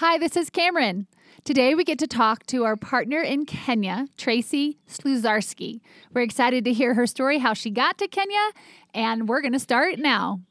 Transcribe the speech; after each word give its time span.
Hi, 0.00 0.18
this 0.18 0.36
is 0.36 0.50
Cameron. 0.50 1.06
Today 1.44 1.74
we 1.74 1.82
get 1.82 1.98
to 2.00 2.06
talk 2.06 2.44
to 2.48 2.64
our 2.64 2.76
partner 2.76 3.22
in 3.22 3.46
Kenya, 3.46 4.08
Tracy 4.18 4.76
Sluzarski. 4.86 5.80
We're 6.12 6.20
excited 6.20 6.66
to 6.66 6.74
hear 6.74 6.92
her 6.92 7.06
story, 7.06 7.38
how 7.38 7.54
she 7.54 7.70
got 7.70 7.96
to 7.96 8.06
Kenya, 8.06 8.50
and 8.92 9.26
we're 9.26 9.40
going 9.40 9.54
to 9.54 9.58
start 9.58 9.98
now. 9.98 10.42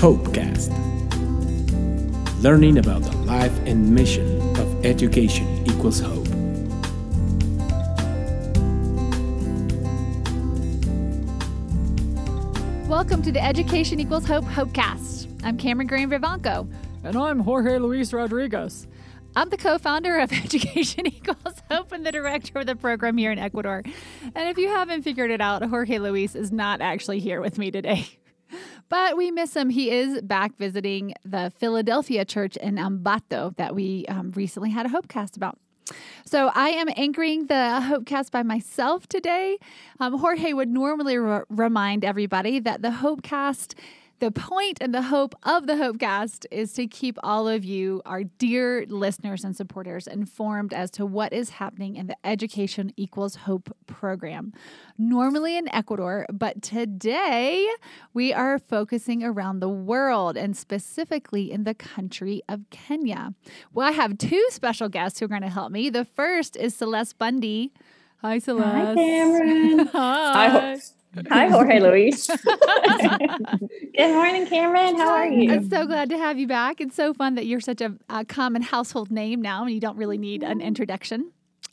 Hopecast. 0.00 0.72
Learning 2.42 2.78
about 2.78 3.02
the 3.02 3.14
life 3.18 3.58
and 3.66 3.94
mission 3.94 4.40
of 4.56 4.86
education 4.86 5.62
equals 5.66 6.00
hope. 6.00 6.23
Welcome 13.04 13.22
to 13.24 13.32
the 13.32 13.44
Education 13.44 14.00
Equals 14.00 14.24
Hope 14.24 14.46
Hopecast. 14.46 15.28
I'm 15.44 15.58
Cameron 15.58 15.86
Graham 15.88 16.10
Vivanco. 16.10 16.66
And 17.04 17.14
I'm 17.14 17.38
Jorge 17.38 17.76
Luis 17.76 18.14
Rodriguez. 18.14 18.88
I'm 19.36 19.50
the 19.50 19.58
co 19.58 19.76
founder 19.76 20.18
of 20.18 20.32
Education 20.32 21.06
Equals 21.06 21.62
Hope 21.70 21.92
and 21.92 22.06
the 22.06 22.10
director 22.10 22.60
of 22.60 22.66
the 22.66 22.74
program 22.74 23.18
here 23.18 23.30
in 23.30 23.38
Ecuador. 23.38 23.82
And 24.34 24.48
if 24.48 24.56
you 24.56 24.68
haven't 24.68 25.02
figured 25.02 25.30
it 25.30 25.42
out, 25.42 25.62
Jorge 25.62 25.98
Luis 25.98 26.34
is 26.34 26.50
not 26.50 26.80
actually 26.80 27.20
here 27.20 27.42
with 27.42 27.58
me 27.58 27.70
today. 27.70 28.08
But 28.88 29.16
we 29.16 29.30
miss 29.30 29.56
him. 29.56 29.70
He 29.70 29.90
is 29.90 30.22
back 30.22 30.56
visiting 30.56 31.14
the 31.24 31.52
Philadelphia 31.58 32.24
church 32.24 32.56
in 32.56 32.76
Ambato 32.76 33.56
that 33.56 33.74
we 33.74 34.04
um, 34.06 34.30
recently 34.32 34.70
had 34.70 34.86
a 34.86 34.90
Hopecast 34.90 35.36
about. 35.36 35.58
So 36.24 36.50
I 36.54 36.70
am 36.70 36.88
anchoring 36.96 37.46
the 37.46 37.54
Hopecast 37.54 38.30
by 38.30 38.42
myself 38.42 39.06
today. 39.06 39.58
Um, 40.00 40.18
Jorge 40.18 40.52
would 40.52 40.68
normally 40.68 41.18
re- 41.18 41.42
remind 41.48 42.04
everybody 42.04 42.58
that 42.60 42.82
the 42.82 42.88
Hopecast 42.88 43.74
the 44.24 44.30
point 44.30 44.78
and 44.80 44.94
the 44.94 45.02
hope 45.02 45.34
of 45.42 45.66
the 45.66 45.74
Hopecast 45.74 46.46
is 46.50 46.72
to 46.72 46.86
keep 46.86 47.18
all 47.22 47.46
of 47.46 47.62
you, 47.62 48.00
our 48.06 48.24
dear 48.24 48.86
listeners 48.88 49.44
and 49.44 49.54
supporters, 49.54 50.06
informed 50.06 50.72
as 50.72 50.90
to 50.92 51.04
what 51.04 51.34
is 51.34 51.50
happening 51.50 51.96
in 51.96 52.06
the 52.06 52.16
Education 52.24 52.90
Equals 52.96 53.34
Hope 53.34 53.76
program. 53.86 54.54
Normally 54.96 55.58
in 55.58 55.68
Ecuador, 55.74 56.24
but 56.32 56.62
today 56.62 57.68
we 58.14 58.32
are 58.32 58.58
focusing 58.58 59.22
around 59.22 59.60
the 59.60 59.68
world 59.68 60.38
and 60.38 60.56
specifically 60.56 61.52
in 61.52 61.64
the 61.64 61.74
country 61.74 62.40
of 62.48 62.62
Kenya. 62.70 63.34
Well, 63.74 63.86
I 63.86 63.90
have 63.90 64.16
two 64.16 64.46
special 64.48 64.88
guests 64.88 65.18
who 65.18 65.26
are 65.26 65.28
going 65.28 65.42
to 65.42 65.50
help 65.50 65.70
me. 65.70 65.90
The 65.90 66.06
first 66.06 66.56
is 66.56 66.74
Celeste 66.74 67.18
Bundy. 67.18 67.74
Hi, 68.22 68.38
Celeste. 68.38 68.72
Hi, 68.72 68.94
Cameron. 68.94 69.86
Hi. 69.88 70.78
Hi, 71.30 71.46
Jorge 71.50 71.80
Luis. 71.80 72.26
Good 73.96 74.12
morning, 74.14 74.46
Cameron. 74.46 74.96
How 74.96 75.10
are 75.10 75.26
you? 75.28 75.52
I'm 75.52 75.68
so 75.68 75.86
glad 75.86 76.10
to 76.10 76.18
have 76.18 76.38
you 76.38 76.46
back. 76.46 76.80
It's 76.80 76.96
so 76.96 77.14
fun 77.14 77.34
that 77.36 77.46
you're 77.46 77.60
such 77.60 77.80
a, 77.80 77.94
a 78.08 78.24
common 78.24 78.62
household 78.62 79.10
name 79.10 79.40
now, 79.40 79.62
and 79.64 79.72
you 79.72 79.80
don't 79.80 79.96
really 79.96 80.18
need 80.18 80.42
an 80.42 80.60
introduction. 80.60 81.30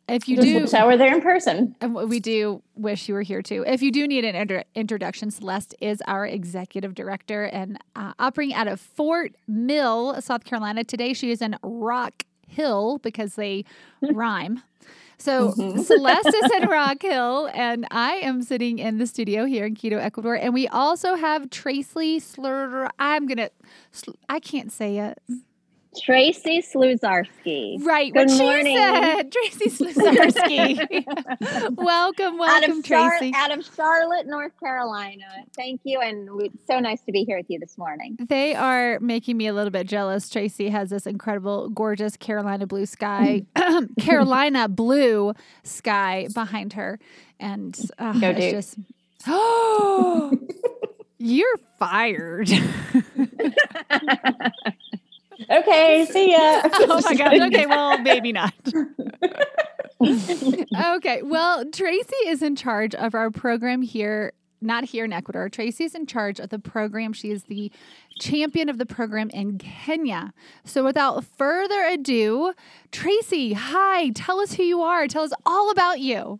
If 0.07 0.27
you 0.27 0.35
Just 0.35 0.47
do, 0.47 0.59
wish 0.61 0.73
I 0.73 0.85
were 0.85 0.97
there 0.97 1.15
in 1.15 1.21
person. 1.21 1.75
and 1.79 1.93
we 1.95 2.19
do 2.19 2.61
wish 2.75 3.07
you 3.07 3.13
were 3.15 3.21
here 3.21 3.41
too. 3.41 3.63
If 3.65 3.81
you 3.81 3.91
do 3.91 4.07
need 4.07 4.25
an 4.25 4.35
inter- 4.35 4.63
introduction, 4.75 5.31
Celeste 5.31 5.73
is 5.79 6.01
our 6.05 6.25
executive 6.25 6.95
director 6.95 7.45
and 7.45 7.77
uh, 7.95 8.13
operating 8.19 8.53
out 8.55 8.67
of 8.67 8.81
Fort 8.81 9.33
Mill, 9.47 10.19
South 10.21 10.43
Carolina. 10.43 10.83
Today 10.83 11.13
she 11.13 11.31
is 11.31 11.41
in 11.41 11.55
Rock 11.63 12.23
Hill 12.47 12.97
because 12.97 13.35
they 13.35 13.63
rhyme. 14.01 14.61
So 15.21 15.51
mm-hmm. 15.51 15.81
Celeste 15.83 16.33
is 16.33 16.51
in 16.61 16.67
Rock 16.67 17.03
Hill, 17.03 17.49
and 17.53 17.85
I 17.91 18.13
am 18.15 18.41
sitting 18.41 18.79
in 18.79 18.97
the 18.97 19.05
studio 19.05 19.45
here 19.45 19.67
in 19.67 19.75
Quito, 19.75 19.97
Ecuador. 19.97 20.35
And 20.35 20.51
we 20.51 20.67
also 20.67 21.13
have 21.13 21.51
Tracy 21.51 22.19
Slur. 22.19 22.89
I'm 22.97 23.27
gonna, 23.27 23.51
I 24.27 24.39
can't 24.39 24.71
say 24.71 24.97
it. 24.97 25.19
Tracy 25.99 26.61
Sluzarski. 26.61 27.83
Right, 27.83 28.13
Good 28.13 28.31
morning. 28.31 28.77
said. 28.77 29.31
Tracy 29.31 29.69
Sluzarski. 29.69 31.75
welcome, 31.77 32.33
Out 32.35 32.39
welcome, 32.39 32.77
of, 32.79 32.85
Char- 32.85 33.17
Tracy. 33.17 33.33
out 33.35 33.51
of 33.57 33.65
Charlotte, 33.75 34.25
North 34.25 34.57
Carolina. 34.59 35.25
Thank 35.55 35.81
you. 35.83 35.99
And 35.99 36.29
it's 36.43 36.65
so 36.65 36.79
nice 36.79 37.01
to 37.01 37.11
be 37.11 37.25
here 37.25 37.37
with 37.37 37.47
you 37.49 37.59
this 37.59 37.77
morning. 37.77 38.17
They 38.29 38.55
are 38.55 38.99
making 39.01 39.35
me 39.35 39.47
a 39.47 39.53
little 39.53 39.71
bit 39.71 39.85
jealous. 39.85 40.29
Tracy 40.29 40.69
has 40.69 40.89
this 40.91 41.05
incredible, 41.05 41.67
gorgeous 41.69 42.15
Carolina 42.15 42.65
blue 42.67 42.85
sky, 42.85 43.45
Carolina 43.99 44.69
blue 44.69 45.33
sky 45.63 46.27
behind 46.33 46.71
her, 46.73 46.99
and 47.39 47.77
uh, 47.99 48.17
Go 48.17 48.29
it's 48.29 48.51
just 48.51 48.75
oh, 49.27 50.31
you're 51.17 51.57
fired. 51.77 52.49
Okay, 55.49 56.05
see 56.11 56.31
ya. 56.31 56.61
oh 56.73 57.01
my 57.03 57.15
gosh. 57.15 57.39
Okay, 57.39 57.65
well, 57.65 57.97
maybe 58.01 58.31
not. 58.31 58.53
okay, 60.95 61.21
well, 61.23 61.65
Tracy 61.65 62.15
is 62.27 62.41
in 62.41 62.55
charge 62.55 62.95
of 62.95 63.15
our 63.15 63.31
program 63.31 63.81
here. 63.81 64.33
Not 64.63 64.83
here 64.83 65.05
in 65.05 65.11
Ecuador. 65.11 65.49
Tracy 65.49 65.85
is 65.85 65.95
in 65.95 66.05
charge 66.05 66.39
of 66.39 66.49
the 66.49 66.59
program. 66.59 67.13
She 67.13 67.31
is 67.31 67.45
the 67.45 67.71
champion 68.19 68.69
of 68.69 68.77
the 68.77 68.85
program 68.85 69.31
in 69.31 69.57
Kenya. 69.57 70.33
So, 70.63 70.83
without 70.83 71.23
further 71.23 71.83
ado, 71.83 72.53
Tracy, 72.91 73.53
hi, 73.53 74.09
tell 74.09 74.39
us 74.39 74.53
who 74.53 74.63
you 74.63 74.83
are. 74.83 75.07
Tell 75.07 75.23
us 75.23 75.33
all 75.47 75.71
about 75.71 75.99
you. 75.99 76.39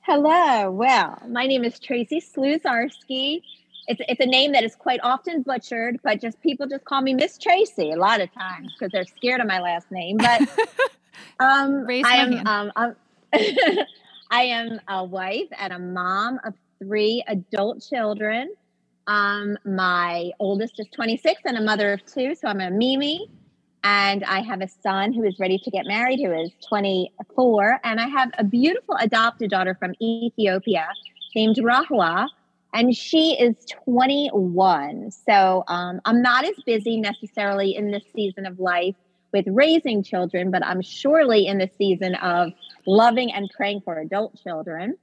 Hello. 0.00 0.70
Well, 0.72 1.22
my 1.28 1.46
name 1.46 1.62
is 1.62 1.78
Tracy 1.78 2.20
Sluzarski. 2.20 3.42
It's, 3.88 4.00
it's 4.06 4.20
a 4.20 4.26
name 4.26 4.52
that 4.52 4.64
is 4.64 4.76
quite 4.76 5.00
often 5.02 5.42
butchered, 5.42 5.98
but 6.04 6.20
just 6.20 6.40
people 6.42 6.66
just 6.66 6.84
call 6.84 7.00
me 7.00 7.14
Miss 7.14 7.38
Tracy 7.38 7.90
a 7.90 7.96
lot 7.96 8.20
of 8.20 8.32
times 8.32 8.72
because 8.78 8.92
they're 8.92 9.06
scared 9.06 9.40
of 9.40 9.46
my 9.46 9.60
last 9.60 9.90
name. 9.90 10.18
But 10.18 10.42
um, 11.40 11.86
I 12.04 12.16
am 12.16 12.46
um, 12.76 12.96
I 14.30 14.42
am 14.42 14.80
a 14.88 15.04
wife 15.04 15.48
and 15.58 15.72
a 15.72 15.78
mom 15.78 16.38
of 16.44 16.54
three 16.78 17.24
adult 17.26 17.82
children. 17.88 18.54
Um, 19.06 19.56
my 19.64 20.32
oldest 20.38 20.78
is 20.78 20.86
26 20.94 21.40
and 21.46 21.56
a 21.56 21.62
mother 21.62 21.94
of 21.94 22.04
two, 22.04 22.34
so 22.34 22.48
I'm 22.48 22.60
a 22.60 22.70
Mimi. 22.70 23.30
And 23.84 24.24
I 24.24 24.42
have 24.42 24.60
a 24.60 24.68
son 24.68 25.14
who 25.14 25.24
is 25.24 25.38
ready 25.38 25.58
to 25.58 25.70
get 25.70 25.86
married, 25.86 26.20
who 26.20 26.32
is 26.32 26.50
24. 26.68 27.80
And 27.84 28.00
I 28.00 28.08
have 28.08 28.30
a 28.36 28.44
beautiful 28.44 28.96
adopted 29.00 29.50
daughter 29.50 29.74
from 29.78 29.94
Ethiopia 30.02 30.88
named 31.34 31.56
Rahwa, 31.56 32.28
and 32.72 32.94
she 32.94 33.38
is 33.38 33.56
21. 33.84 35.10
So 35.10 35.64
um, 35.68 36.00
I'm 36.04 36.22
not 36.22 36.44
as 36.44 36.54
busy 36.66 37.00
necessarily 37.00 37.74
in 37.74 37.90
this 37.90 38.04
season 38.14 38.46
of 38.46 38.58
life 38.58 38.94
with 39.32 39.46
raising 39.48 40.02
children, 40.02 40.50
but 40.50 40.64
I'm 40.64 40.82
surely 40.82 41.46
in 41.46 41.58
the 41.58 41.70
season 41.78 42.14
of 42.16 42.52
loving 42.86 43.32
and 43.32 43.50
praying 43.56 43.82
for 43.84 43.98
adult 43.98 44.36
children. 44.42 44.96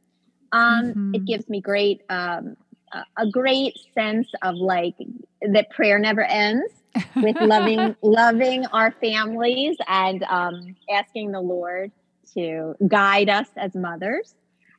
Um, 0.51 0.93
Mhm. 0.93 1.15
It 1.15 1.25
gives 1.25 1.49
me 1.49 1.61
great, 1.61 2.01
um, 2.09 2.55
a, 2.93 3.03
a 3.17 3.29
great 3.29 3.75
sense 3.93 4.27
of 4.41 4.55
like 4.55 4.95
that 5.41 5.69
prayer 5.71 5.99
never 5.99 6.23
ends 6.23 6.71
with 7.15 7.35
loving 7.41 7.95
loving 8.01 8.65
our 8.67 8.91
families 9.01 9.77
and 9.87 10.23
um, 10.23 10.75
asking 10.89 11.31
the 11.31 11.41
Lord 11.41 11.91
to 12.33 12.75
guide 12.87 13.29
us 13.29 13.47
as 13.57 13.75
mothers. 13.75 14.35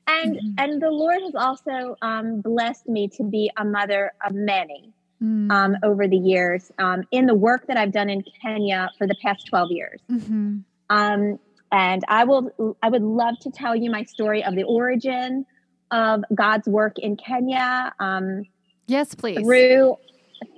And 0.09 0.37
Mhm. 0.37 0.55
and 0.59 0.83
the 0.83 0.91
Lord 0.91 1.21
has 1.23 1.35
also 1.35 1.97
um, 2.03 2.41
blessed 2.41 2.89
me 2.89 3.09
to 3.09 3.25
be 3.25 3.51
a 3.57 3.65
mother 3.65 4.13
of 4.25 4.33
many 4.35 4.93
Mm, 5.23 5.51
um, 5.51 5.77
over 5.83 6.07
the 6.07 6.17
years 6.19 6.71
um, 6.79 7.03
in 7.11 7.25
the 7.25 7.35
work 7.35 7.67
that 7.69 7.79
I've 7.79 7.91
done 7.93 8.11
in 8.11 8.23
Kenya 8.43 8.91
for 8.99 9.07
the 9.07 9.15
past 9.23 9.47
12 9.47 9.71
years. 9.71 10.01
mhm. 10.11 10.63
Um, 10.91 11.39
and 11.73 12.05
I 12.07 12.25
will 12.25 12.77
I 12.83 12.91
would 12.91 13.03
love 13.03 13.39
to 13.41 13.51
tell 13.51 13.75
you 13.75 13.91
my 13.91 14.03
story 14.05 14.45
of 14.45 14.55
the 14.55 14.63
origin 14.65 15.47
of 15.91 16.23
God's 16.35 16.69
work 16.69 16.99
in 16.99 17.17
Kenya. 17.17 17.93
Um, 17.99 18.45
Yes, 18.87 19.15
please. 19.15 19.39
through 19.39 19.97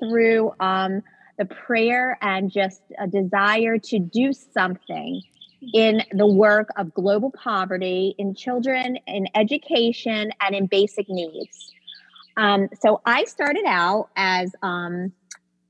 through 0.00 0.52
um, 0.60 1.02
the 1.38 1.44
prayer 1.44 2.18
and 2.20 2.50
just 2.50 2.82
a 2.98 3.06
desire 3.06 3.78
to 3.78 3.98
do 4.00 4.32
something 4.32 5.22
in 5.75 6.02
the 6.12 6.26
work 6.26 6.69
of 6.76 6.94
global 6.94 7.31
poverty 7.31 8.14
in 8.19 8.34
children 8.34 8.99
in 9.06 9.26
education 9.34 10.31
and 10.40 10.55
in 10.55 10.66
basic 10.66 11.08
needs. 11.08 11.72
Um, 12.37 12.69
so 12.81 13.00
i 13.05 13.25
started 13.25 13.64
out 13.66 14.10
as 14.14 14.52
um, 14.62 15.12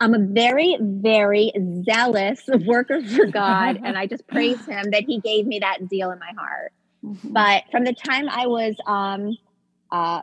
i'm 0.00 0.12
a 0.12 0.19
very 0.19 0.76
very 0.81 1.50
zealous 1.88 2.43
worker 2.67 3.02
for 3.02 3.25
god 3.25 3.81
and 3.82 3.96
i 3.96 4.06
just 4.06 4.26
praise 4.29 4.62
him 4.67 4.90
that 4.90 5.05
he 5.05 5.19
gave 5.20 5.46
me 5.46 5.61
that 5.61 5.79
zeal 5.88 6.11
in 6.11 6.19
my 6.19 6.32
heart. 6.38 6.73
But 7.02 7.64
from 7.70 7.84
the 7.84 7.93
time 7.93 8.29
I 8.29 8.46
was 8.46 8.76
um, 8.87 9.37
uh, 9.91 10.23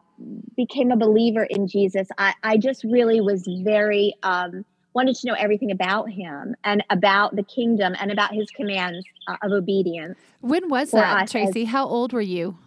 became 0.55 0.91
a 0.91 0.97
believer 0.97 1.43
in 1.43 1.67
Jesus, 1.67 2.07
I, 2.17 2.33
I 2.43 2.57
just 2.57 2.83
really 2.83 3.21
was 3.21 3.47
very 3.63 4.15
um, 4.23 4.65
wanted 4.95 5.15
to 5.17 5.27
know 5.27 5.33
everything 5.33 5.71
about 5.71 6.09
him 6.09 6.55
and 6.63 6.83
about 6.89 7.35
the 7.35 7.43
kingdom 7.43 7.93
and 7.99 8.11
about 8.11 8.33
his 8.33 8.49
commands 8.51 9.05
uh, 9.27 9.35
of 9.43 9.51
obedience. 9.51 10.17
When 10.41 10.69
was 10.69 10.91
that, 10.91 11.29
Tracy? 11.29 11.65
How 11.65 11.85
old 11.85 12.13
were 12.13 12.21
you? 12.21 12.57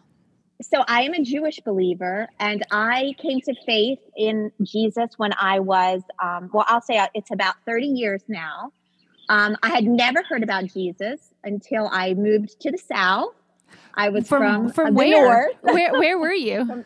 so 0.61 0.83
I 0.89 1.03
am 1.03 1.15
a 1.15 1.23
Jewish 1.23 1.61
believer, 1.61 2.29
and 2.41 2.65
I 2.71 3.15
came 3.19 3.41
to 3.43 3.55
faith 3.65 4.01
in 4.17 4.51
Jesus 4.63 5.11
when 5.17 5.33
I 5.41 5.61
was, 5.61 6.03
um, 6.23 6.51
well, 6.53 6.65
I'll 6.67 6.83
say 6.83 7.01
it's 7.15 7.31
about 7.31 7.55
30 7.65 7.87
years 7.87 8.23
now. 8.29 8.73
Um, 9.29 9.57
I 9.63 9.69
had 9.69 9.85
never 9.85 10.23
heard 10.23 10.43
about 10.43 10.67
Jesus 10.67 11.33
until 11.45 11.89
I 11.93 12.15
moved 12.15 12.61
to 12.63 12.73
the 12.73 12.79
South. 12.79 13.35
I 13.95 14.09
was 14.09 14.27
from, 14.27 14.65
from, 14.65 14.73
from 14.73 14.95
the 14.95 14.99
where? 14.99 15.25
North. 15.25 15.57
where? 15.63 15.93
Where 15.93 16.19
were 16.19 16.33
you? 16.33 16.65
From- 16.65 16.85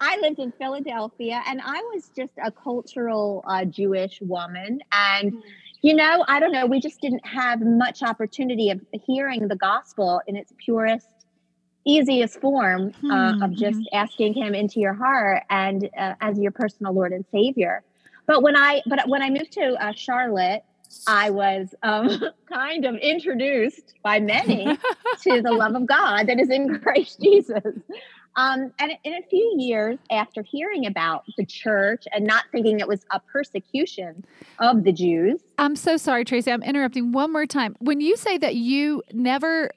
I 0.00 0.18
lived 0.20 0.38
in 0.38 0.52
Philadelphia, 0.52 1.42
and 1.46 1.60
I 1.64 1.80
was 1.92 2.10
just 2.14 2.32
a 2.42 2.50
cultural 2.50 3.44
uh, 3.46 3.64
Jewish 3.64 4.20
woman. 4.20 4.80
And, 4.92 5.42
you 5.82 5.94
know, 5.94 6.24
I 6.28 6.40
don't 6.40 6.52
know, 6.52 6.66
we 6.66 6.80
just 6.80 7.00
didn't 7.00 7.26
have 7.26 7.60
much 7.60 8.02
opportunity 8.02 8.70
of 8.70 8.80
hearing 9.06 9.48
the 9.48 9.56
gospel 9.56 10.20
in 10.26 10.36
its 10.36 10.52
purest, 10.58 11.08
easiest 11.86 12.40
form 12.40 12.92
uh, 13.10 13.34
of 13.40 13.50
Hmm, 13.50 13.54
just 13.54 13.80
asking 13.92 14.34
Him 14.34 14.54
into 14.54 14.80
your 14.80 14.94
heart 14.94 15.42
and 15.50 15.88
uh, 15.96 16.14
as 16.20 16.38
your 16.38 16.52
personal 16.52 16.92
Lord 16.92 17.12
and 17.12 17.24
Savior. 17.32 17.82
But 18.26 18.42
when 18.42 18.56
I, 18.56 18.82
but 18.86 19.08
when 19.08 19.22
I 19.22 19.30
moved 19.30 19.52
to 19.52 19.74
uh, 19.74 19.92
Charlotte, 19.96 20.62
I 21.06 21.30
was 21.30 21.74
um, 21.82 22.20
kind 22.52 22.84
of 22.84 22.96
introduced 22.96 23.94
by 24.02 24.20
many 24.20 24.78
to 25.22 25.42
the 25.42 25.52
love 25.52 25.74
of 25.74 25.86
God 25.86 26.26
that 26.26 26.38
is 26.38 26.50
in 26.50 26.78
Christ 26.78 27.20
Jesus. 27.20 27.74
Um, 28.38 28.72
and 28.78 28.92
in 29.02 29.14
a 29.14 29.22
few 29.28 29.56
years 29.58 29.98
after 30.12 30.44
hearing 30.44 30.86
about 30.86 31.24
the 31.36 31.44
church 31.44 32.04
and 32.12 32.24
not 32.24 32.44
thinking 32.52 32.78
it 32.78 32.86
was 32.86 33.04
a 33.10 33.18
persecution 33.18 34.24
of 34.60 34.84
the 34.84 34.92
Jews, 34.92 35.40
I'm 35.58 35.74
so 35.74 35.96
sorry, 35.96 36.24
Tracy. 36.24 36.52
I'm 36.52 36.62
interrupting 36.62 37.10
one 37.10 37.32
more 37.32 37.46
time. 37.46 37.74
When 37.80 38.00
you 38.00 38.16
say 38.16 38.38
that 38.38 38.54
you 38.54 39.02
never, 39.12 39.72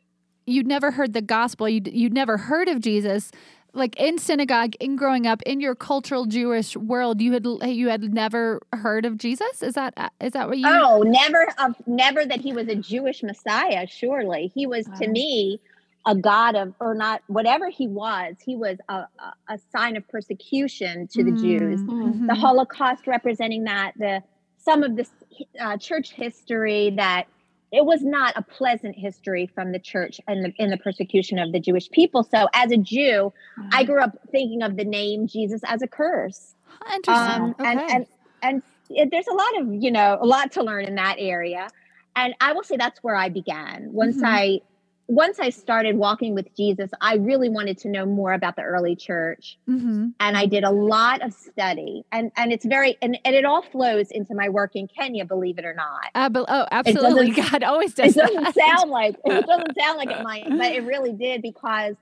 you'd 0.46 0.68
never 0.68 0.92
heard 0.92 1.13
the 1.13 1.24
gospel, 1.24 1.68
you 1.68 1.81
you'd 1.86 2.13
never 2.13 2.38
heard 2.38 2.68
of 2.68 2.81
Jesus, 2.81 3.31
like 3.74 4.00
in 4.00 4.19
synagogue, 4.19 4.75
in 4.80 4.96
growing 4.96 5.25
up, 5.25 5.42
in 5.42 5.60
your 5.60 5.74
cultural 5.74 6.28
Jewish 6.28 6.78
world, 6.78 7.19
you 7.19 7.34
had 7.34 7.48
you 7.64 7.90
had 7.90 8.14
never 8.14 8.62
heard 8.74 9.07
of 9.07 9.18
Jesus. 9.18 9.64
Is 9.64 9.74
that 9.74 10.14
is 10.22 10.34
that 10.34 10.48
what 10.48 10.60
you? 10.60 10.68
oh, 10.68 11.02
never, 11.02 11.48
of 11.57 11.75
never 11.88 12.28
that 12.28 12.42
he 12.42 12.54
was 12.54 12.68
a 12.68 12.75
Jewish 12.75 13.24
Messiah. 13.24 13.88
Surely 13.88 14.52
he 14.54 14.68
was 14.68 14.86
to 15.00 15.07
me 15.07 15.60
a 16.06 16.15
god 16.15 16.56
of, 16.56 16.74
or 16.80 16.95
not, 16.95 17.21
whatever 17.27 17.69
he 17.69 17.88
was. 17.88 18.36
He 18.44 18.56
was 18.56 18.77
a, 18.89 18.94
a, 18.94 19.07
a 19.50 19.59
sign 19.75 19.95
of 19.98 20.07
persecution 20.07 21.07
to 21.13 21.24
the 21.24 21.31
Jews. 21.31 21.81
Mm, 21.81 22.27
the 22.27 22.33
mhm. 22.33 22.38
Holocaust 22.38 23.07
representing 23.07 23.65
that, 23.65 23.94
the 23.98 24.24
some 24.57 24.83
of 24.83 24.95
the 24.95 25.07
uh, 25.59 25.77
church 25.77 26.12
history 26.13 26.92
that 26.98 27.25
it 27.71 27.86
was 27.86 28.03
not 28.03 28.33
a 28.36 28.42
pleasant 28.42 28.95
history 28.98 29.50
from 29.56 29.71
the 29.71 29.80
church 29.80 30.19
and 30.27 30.45
the, 30.45 30.53
in 30.57 30.69
the 30.69 30.77
persecution 30.77 31.39
of 31.39 31.51
the 31.51 31.59
Jewish 31.59 31.89
people. 31.92 32.24
So, 32.24 32.47
as 32.54 32.71
a 32.71 32.77
Jew, 32.77 33.31
I 33.71 33.83
grew 33.83 34.01
up 34.01 34.12
thinking 34.31 34.62
of 34.63 34.75
the 34.77 34.86
name 34.86 35.27
Jesus 35.27 35.62
as 35.65 35.81
a 35.81 35.88
curse. 35.88 36.54
Interesting. 36.94 37.44
Um, 37.44 37.56
okay. 37.59 37.69
and 37.69 37.80
and 37.92 38.06
and 38.42 38.63
it, 38.89 39.09
there's 39.12 39.27
a 39.27 39.33
lot 39.33 39.62
of 39.62 39.83
you 39.83 39.92
know 39.92 40.18
a 40.19 40.25
lot 40.25 40.51
to 40.54 40.63
learn 40.63 40.86
in 40.86 40.95
that 40.95 41.15
area, 41.19 41.69
and 42.15 42.33
I 42.42 42.54
will 42.54 42.63
say 42.63 42.77
that's 42.77 43.01
where 43.04 43.15
I 43.15 43.30
began. 43.30 43.89
Once 43.94 44.18
Mhm. 44.18 44.25
I 44.25 44.59
once 45.07 45.39
I 45.39 45.50
started 45.50 45.95
walking 45.98 46.33
with 46.36 46.48
Jesus, 46.56 46.89
I 47.01 47.15
really 47.15 47.50
wanted 47.50 47.77
to 47.80 47.89
know 47.89 48.06
more 48.06 48.33
about 48.33 48.56
the 48.56 48.63
early 48.63 48.95
church 48.95 49.57
hmm 49.68 50.09
and 50.19 50.38
I 50.38 50.45
did 50.45 50.63
a 50.63 50.69
lot 50.71 51.24
of 51.24 51.33
study, 51.33 52.03
and 52.12 52.31
and 52.38 52.53
it's 52.53 52.63
very 52.65 52.95
and, 53.01 53.18
and 53.25 53.36
it 53.36 53.44
all 53.44 53.63
flows 53.63 54.07
into 54.12 54.36
my 54.36 54.50
work 54.50 54.71
in 54.75 54.88
Kenya, 54.88 55.25
believe 55.25 55.57
it 55.57 55.65
or 55.65 55.74
not. 55.74 56.09
Uh, 56.13 56.30
but, 56.30 56.45
oh, 56.48 56.68
absolutely. 56.71 57.31
God 57.31 57.63
always 57.63 57.94
does 57.95 58.15
It 58.15 58.19
doesn't 58.19 58.44
that. 58.44 58.56
sound 58.56 58.92
like 58.92 59.15
it 59.25 59.45
doesn't 59.48 59.75
sound 59.80 59.98
like 59.98 60.12
it 60.12 60.21
might, 60.21 60.45
but 60.48 60.71
it 60.74 60.83
really 60.83 61.13
did 61.13 61.42
because, 61.42 61.95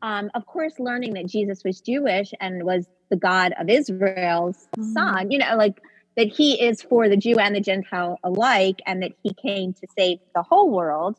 um, 0.00 0.30
of 0.34 0.46
course, 0.46 0.72
learning 0.78 1.12
that 1.14 1.26
Jesus 1.26 1.62
was 1.62 1.80
Jewish 1.80 2.30
and 2.40 2.64
was 2.64 2.86
the 3.10 3.16
God 3.16 3.52
of 3.60 3.68
Israel's 3.68 4.66
Mhm. 4.78 4.94
son, 4.94 5.30
you 5.30 5.38
know, 5.38 5.54
like 5.56 5.78
that 6.16 6.28
he 6.28 6.60
is 6.62 6.80
for 6.80 7.08
the 7.08 7.16
Jew 7.18 7.36
and 7.38 7.54
the 7.54 7.60
Gentile 7.60 8.18
alike, 8.24 8.76
and 8.86 9.02
that 9.02 9.12
he 9.22 9.34
came 9.34 9.74
to 9.74 9.86
save 9.98 10.18
the 10.34 10.42
whole 10.42 10.70
world. 10.70 11.16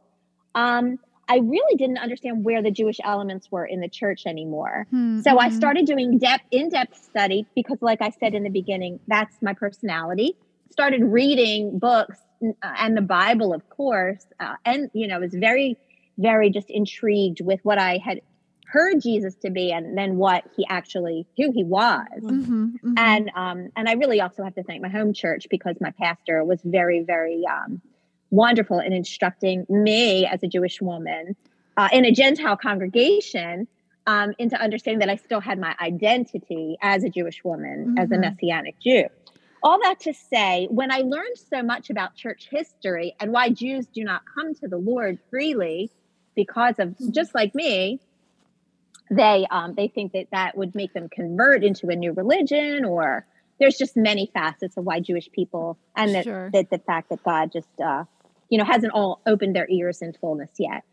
Um, 0.56 0.98
I 1.30 1.38
really 1.38 1.76
didn't 1.78 2.00
understand 2.00 2.44
where 2.44 2.62
the 2.64 2.72
Jewish 2.72 2.98
elements 3.04 3.52
were 3.52 3.66
in 3.66 3.80
the 3.82 3.88
church 3.88 4.24
anymore. 4.26 4.88
Hmm, 4.90 5.22
So 5.22 5.38
I 5.40 5.50
mhm. 5.50 5.54
started 5.54 5.86
doing 5.86 6.18
depth 6.18 6.46
in-depth 6.52 6.98
study 7.04 7.46
because 7.56 7.78
like 7.82 8.02
I 8.02 8.10
said 8.10 8.34
in 8.34 8.44
the 8.44 8.50
beginning, 8.50 9.00
that's 9.08 9.36
my 9.42 9.54
personality. 9.54 10.36
Started 10.72 11.04
reading 11.04 11.78
books 11.78 12.18
uh, 12.44 12.54
and 12.80 12.98
the 12.98 13.02
Bible, 13.02 13.54
of 13.54 13.70
course, 13.70 14.26
uh, 14.40 14.56
and 14.66 14.90
you 14.94 15.08
know, 15.08 15.20
was 15.20 15.34
very, 15.34 15.78
very 16.18 16.50
just 16.50 16.70
intrigued 16.70 17.42
with 17.42 17.60
what 17.64 17.78
I 17.78 17.98
had 18.04 18.22
heard 18.66 19.02
Jesus 19.02 19.36
to 19.36 19.50
be, 19.50 19.72
and 19.72 19.98
then 19.98 20.18
what 20.18 20.44
he 20.56 20.66
actually, 20.70 21.26
who 21.38 21.52
he 21.52 21.64
was. 21.64 22.06
Mhm, 22.22 22.74
mhm. 22.84 22.94
And 22.98 23.32
um, 23.36 23.70
and 23.76 23.90
I 23.90 23.94
really 23.94 24.22
also 24.22 24.44
have 24.44 24.56
to 24.56 24.64
thank 24.64 24.82
my 24.82 24.90
home 24.90 25.14
church 25.14 25.48
because 25.50 25.76
my 25.82 25.92
pastor 25.92 26.44
was 26.44 26.60
very, 26.64 27.02
very 27.04 27.44
um, 27.46 27.82
wonderful 28.32 28.80
in 28.80 28.94
instructing 28.94 29.66
me 29.70 30.26
as 30.26 30.44
a 30.44 30.48
Jewish 30.48 30.82
woman 30.82 31.36
uh, 31.78 31.90
in 31.92 32.06
a 32.06 32.12
Gentile 32.12 32.58
congregation 32.58 33.68
um, 34.08 34.34
into 34.40 34.60
understanding 34.60 35.00
that 35.00 35.10
I 35.10 35.16
still 35.18 35.40
had 35.40 35.60
my 35.60 35.76
identity 35.82 36.78
as 36.82 37.04
a 37.04 37.10
Jewish 37.10 37.44
woman, 37.44 37.96
as 37.98 38.12
a 38.12 38.16
Mhm. 38.16 38.22
Messianic 38.22 38.80
Jew. 38.80 39.06
All 39.62 39.80
that 39.84 40.00
to 40.02 40.14
say, 40.14 40.68
when 40.72 40.92
I 40.92 41.00
learned 41.00 41.38
so 41.38 41.62
much 41.62 41.90
about 41.90 42.16
church 42.16 42.48
history 42.50 43.14
and 43.20 43.32
why 43.32 43.50
Jews 43.50 43.88
do 43.88 44.04
not 44.04 44.22
come 44.34 44.54
to 44.56 44.68
the 44.68 44.78
Lord 44.78 45.20
freely 45.30 45.90
because 46.36 46.80
of 46.80 46.96
just 47.12 47.36
like 47.36 47.54
me, 47.54 48.00
they 49.12 49.46
um, 49.52 49.74
they 49.76 49.88
think 49.88 50.14
that 50.14 50.28
that 50.32 50.56
would 50.58 50.76
make 50.76 50.94
them 50.94 51.10
convert 51.10 51.64
into 51.64 51.88
a 51.90 51.96
new 51.96 52.14
religion, 52.14 52.86
or 52.86 53.26
there's 53.60 53.78
just 53.78 53.98
many 53.98 54.30
facets 54.34 54.78
of 54.78 54.86
why 54.86 55.00
Jewish 55.00 55.30
people 55.32 55.78
and 55.96 56.14
that, 56.16 56.24
Sure. 56.26 56.50
that 56.54 56.70
the 56.70 56.78
fact 56.80 57.10
that 57.10 57.22
God 57.24 57.52
just 57.52 57.68
uh, 57.84 58.06
you 58.50 58.58
know 58.58 58.66
hasn't 58.66 58.94
all 58.94 59.22
opened 59.26 59.56
their 59.56 59.68
ears 59.70 60.02
in 60.02 60.14
fullness 60.14 60.52
yet. 60.58 60.84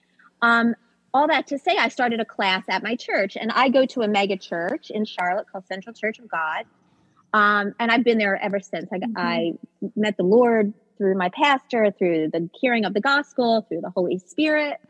Um, 0.43 0.75
all 1.15 1.29
that 1.29 1.47
to 1.49 1.59
say, 1.59 1.77
I 1.77 1.89
started 1.89 2.21
a 2.21 2.25
class 2.25 2.65
at 2.69 2.83
my 2.83 2.97
church, 2.97 3.37
and 3.37 3.51
I 3.53 3.69
go 3.69 3.87
to 3.87 4.03
a 4.03 4.09
mega 4.09 4.37
church 4.37 4.91
in 4.91 5.05
Charlotte 5.05 5.47
called 5.51 5.67
Central 5.67 5.95
Church 5.95 6.19
of 6.19 6.29
God, 6.29 6.65
um, 7.33 7.75
and 7.79 7.91
I've 7.91 8.05
been 8.05 8.19
there 8.19 8.37
ever 8.37 8.61
since. 8.61 8.89
I, 8.93 8.99
Mhm. 8.99 9.13
I 9.17 9.53
met 9.97 10.17
the 10.17 10.25
Lord 10.25 10.73
through 10.99 11.15
my 11.17 11.29
pastor, 11.31 11.91
through 11.91 12.31
the 12.33 12.49
hearing 12.61 12.85
of 12.85 12.95
the 12.95 13.01
gospel, 13.01 13.63
through 13.69 13.83
the 13.83 13.91
Holy 13.91 14.19
Spirit. 14.19 14.81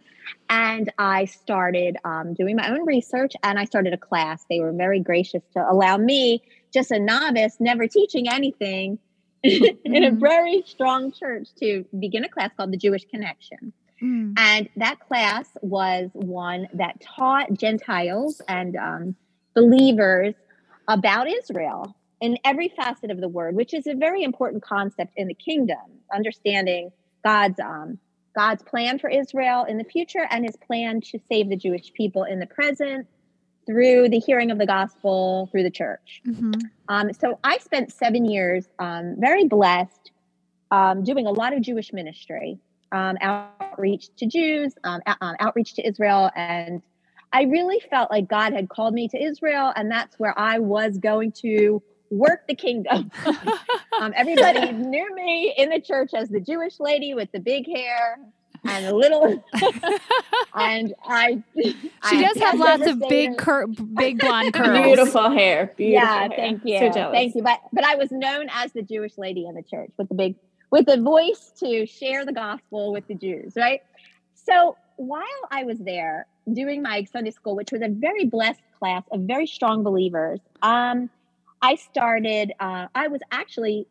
And 0.49 0.93
I 0.99 1.25
started 1.25 1.97
um, 2.05 2.35
doing 2.35 2.57
my 2.57 2.71
own 2.71 2.85
research 2.87 3.33
and 3.43 3.59
I 3.59 3.65
started 3.65 3.93
a 3.93 3.97
class. 3.97 4.45
They 4.49 4.61
were 4.61 4.73
very 4.73 5.01
gracious 5.01 5.43
to 5.55 5.65
allow 5.69 5.97
me, 5.97 6.43
just 6.73 6.91
a 6.91 6.99
novice, 6.99 7.57
never 7.59 7.87
teaching 7.89 8.29
anything, 8.29 8.99
in 9.85 10.05
a 10.05 10.11
Mhm. 10.11 10.21
very 10.21 10.63
strong 10.67 11.13
church, 11.13 11.49
to 11.61 11.85
begin 11.99 12.25
a 12.25 12.29
class 12.29 12.51
called 12.57 12.73
the 12.73 12.77
Jewish 12.77 13.05
Connection. 13.07 13.73
Mm. 14.03 14.35
And 14.39 14.69
that 14.77 15.01
class 15.01 15.49
was 15.63 16.11
one 16.13 16.69
that 16.75 17.01
taught 17.01 17.53
Gentiles 17.55 18.43
and 18.49 18.77
um, 18.77 19.17
believers 19.55 20.35
about 20.89 21.29
Israel 21.29 21.97
in 22.21 22.39
every 22.45 22.69
facet 22.69 23.11
of 23.11 23.21
the 23.21 23.29
word, 23.29 23.55
which 23.57 23.73
is 23.75 23.87
a 23.87 23.95
very 23.95 24.23
important 24.23 24.63
concept 24.63 25.13
in 25.17 25.29
the 25.29 25.35
kingdom, 25.35 25.79
understanding 26.15 26.91
God's 27.25 27.59
um, 27.61 27.99
God's 28.35 28.63
plan 28.63 28.99
for 28.99 29.09
Israel 29.09 29.65
in 29.65 29.79
the 29.79 29.85
future 29.85 30.27
and 30.31 30.45
his 30.45 30.57
plan 30.57 31.01
to 31.01 31.19
save 31.31 31.49
the 31.49 31.57
Jewish 31.57 31.91
people 31.95 32.25
in 32.25 32.39
the 32.39 32.47
present 32.47 33.07
through 33.67 34.09
the 34.09 34.19
hearing 34.19 34.51
of 34.51 34.59
the 34.59 34.67
gospel 34.67 35.49
through 35.51 35.65
the 35.65 35.71
church. 35.71 36.23
Mhm. 36.27 36.71
Um, 36.89 37.13
so 37.13 37.39
I 37.43 37.59
spent 37.59 37.93
seven 37.93 38.25
years 38.25 38.69
um, 38.79 39.17
very 39.19 39.45
blessed 39.45 40.13
um, 40.71 41.05
doing 41.05 41.27
a 41.27 41.31
lot 41.31 41.53
of 41.53 41.61
Jewish 41.63 41.93
ministry, 41.93 42.59
um, 42.93 43.17
outreach 43.21 44.09
to 44.17 44.27
Jews, 44.27 44.75
um, 44.85 45.01
out- 45.07 45.19
um, 45.21 45.37
outreach 45.41 45.75
to 45.75 45.87
Israel. 45.87 46.31
And 46.35 46.83
I 47.33 47.43
really 47.43 47.81
felt 47.91 48.11
like 48.11 48.29
God 48.29 48.53
had 48.53 48.69
called 48.69 48.95
me 48.95 49.09
to 49.09 49.23
Israel, 49.23 49.73
and 49.75 49.91
that's 49.91 50.19
where 50.19 50.37
I 50.39 50.59
was 50.59 50.99
going 50.99 51.33
to 51.43 51.83
work 52.11 52.47
the 52.49 52.55
kingdom. 52.55 53.11
um, 54.01 54.13
everybody 54.17 54.73
knew 54.73 55.15
me 55.15 55.55
in 55.57 55.71
the 55.71 55.81
church 55.81 56.11
as 56.15 56.29
the 56.29 56.41
Jewish 56.41 56.79
lady 56.79 57.15
with 57.15 57.31
the 57.33 57.41
big 57.41 57.67
hair 57.67 58.19
and 58.69 58.87
the 58.87 58.95
little. 58.95 59.45
and 60.55 60.95
I. 61.05 61.43
She 61.55 62.23
does 62.23 62.37
have 62.39 62.59
lots 62.59 62.87
of 62.87 63.01
big, 63.09 63.37
cur- 63.37 63.67
big 63.67 64.19
blonde 64.19 64.55
curls. 64.55 64.85
Beautiful 64.85 65.31
hair. 65.31 65.73
Beautiful 65.77 65.93
yeah, 65.93 66.21
hair. 66.21 66.31
thank 66.37 66.63
you. 66.65 66.79
So 66.79 66.91
jealous. 66.91 67.15
thank 67.15 67.35
you. 67.35 67.43
But 67.43 67.61
but 67.73 67.85
I 67.85 67.97
was 67.97 68.11
known 68.11 68.47
as 68.53 68.73
the 68.73 68.83
Jewish 68.83 69.19
lady 69.19 69.47
in 69.47 69.55
the 69.55 69.63
church 69.63 69.91
with 69.97 70.09
the 70.09 70.15
big 70.15 70.37
with 70.71 70.87
the 70.87 71.01
voice 71.01 71.53
to 71.61 71.87
share 71.87 72.25
the 72.25 72.33
gospel 72.33 72.93
with 72.93 73.07
the 73.07 73.15
Jews, 73.15 73.55
right? 73.57 73.83
So 74.35 74.77
while 74.97 75.23
I 75.51 75.65
was 75.65 75.79
there 75.79 76.27
doing 76.53 76.83
my 76.83 77.05
Sunday 77.05 77.31
school, 77.31 77.57
which 77.57 77.73
was 77.73 77.83
a 77.83 77.89
very 77.89 78.25
blessed 78.25 78.63
class 78.79 79.03
of 79.13 79.21
very 79.23 79.47
strong 79.47 79.83
believers, 79.83 80.41
um, 80.63 81.11
I 81.63 81.77
started. 81.77 82.53
Uh, 82.61 82.87
I 82.95 83.09
was 83.09 83.21
actually 83.31 83.87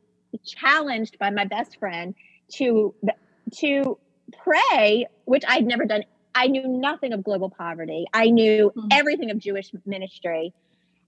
challenged 0.46 1.18
by 1.20 1.30
my 1.30 1.46
best 1.46 1.80
friend 1.80 2.16
to 2.54 2.94
to 3.58 3.98
pray, 4.44 5.08
which 5.26 5.44
I'd 5.48 5.66
never 5.66 5.86
done 5.86 6.04
I 6.36 6.48
knew 6.48 6.68
nothing 6.68 7.14
of 7.14 7.24
global 7.24 7.50
poverty. 7.50 8.06
I 8.14 8.30
knew 8.30 8.72
Mhm. 8.76 8.90
everything 8.92 9.32
of 9.32 9.40
Jewish 9.40 9.72
ministry. 9.86 10.54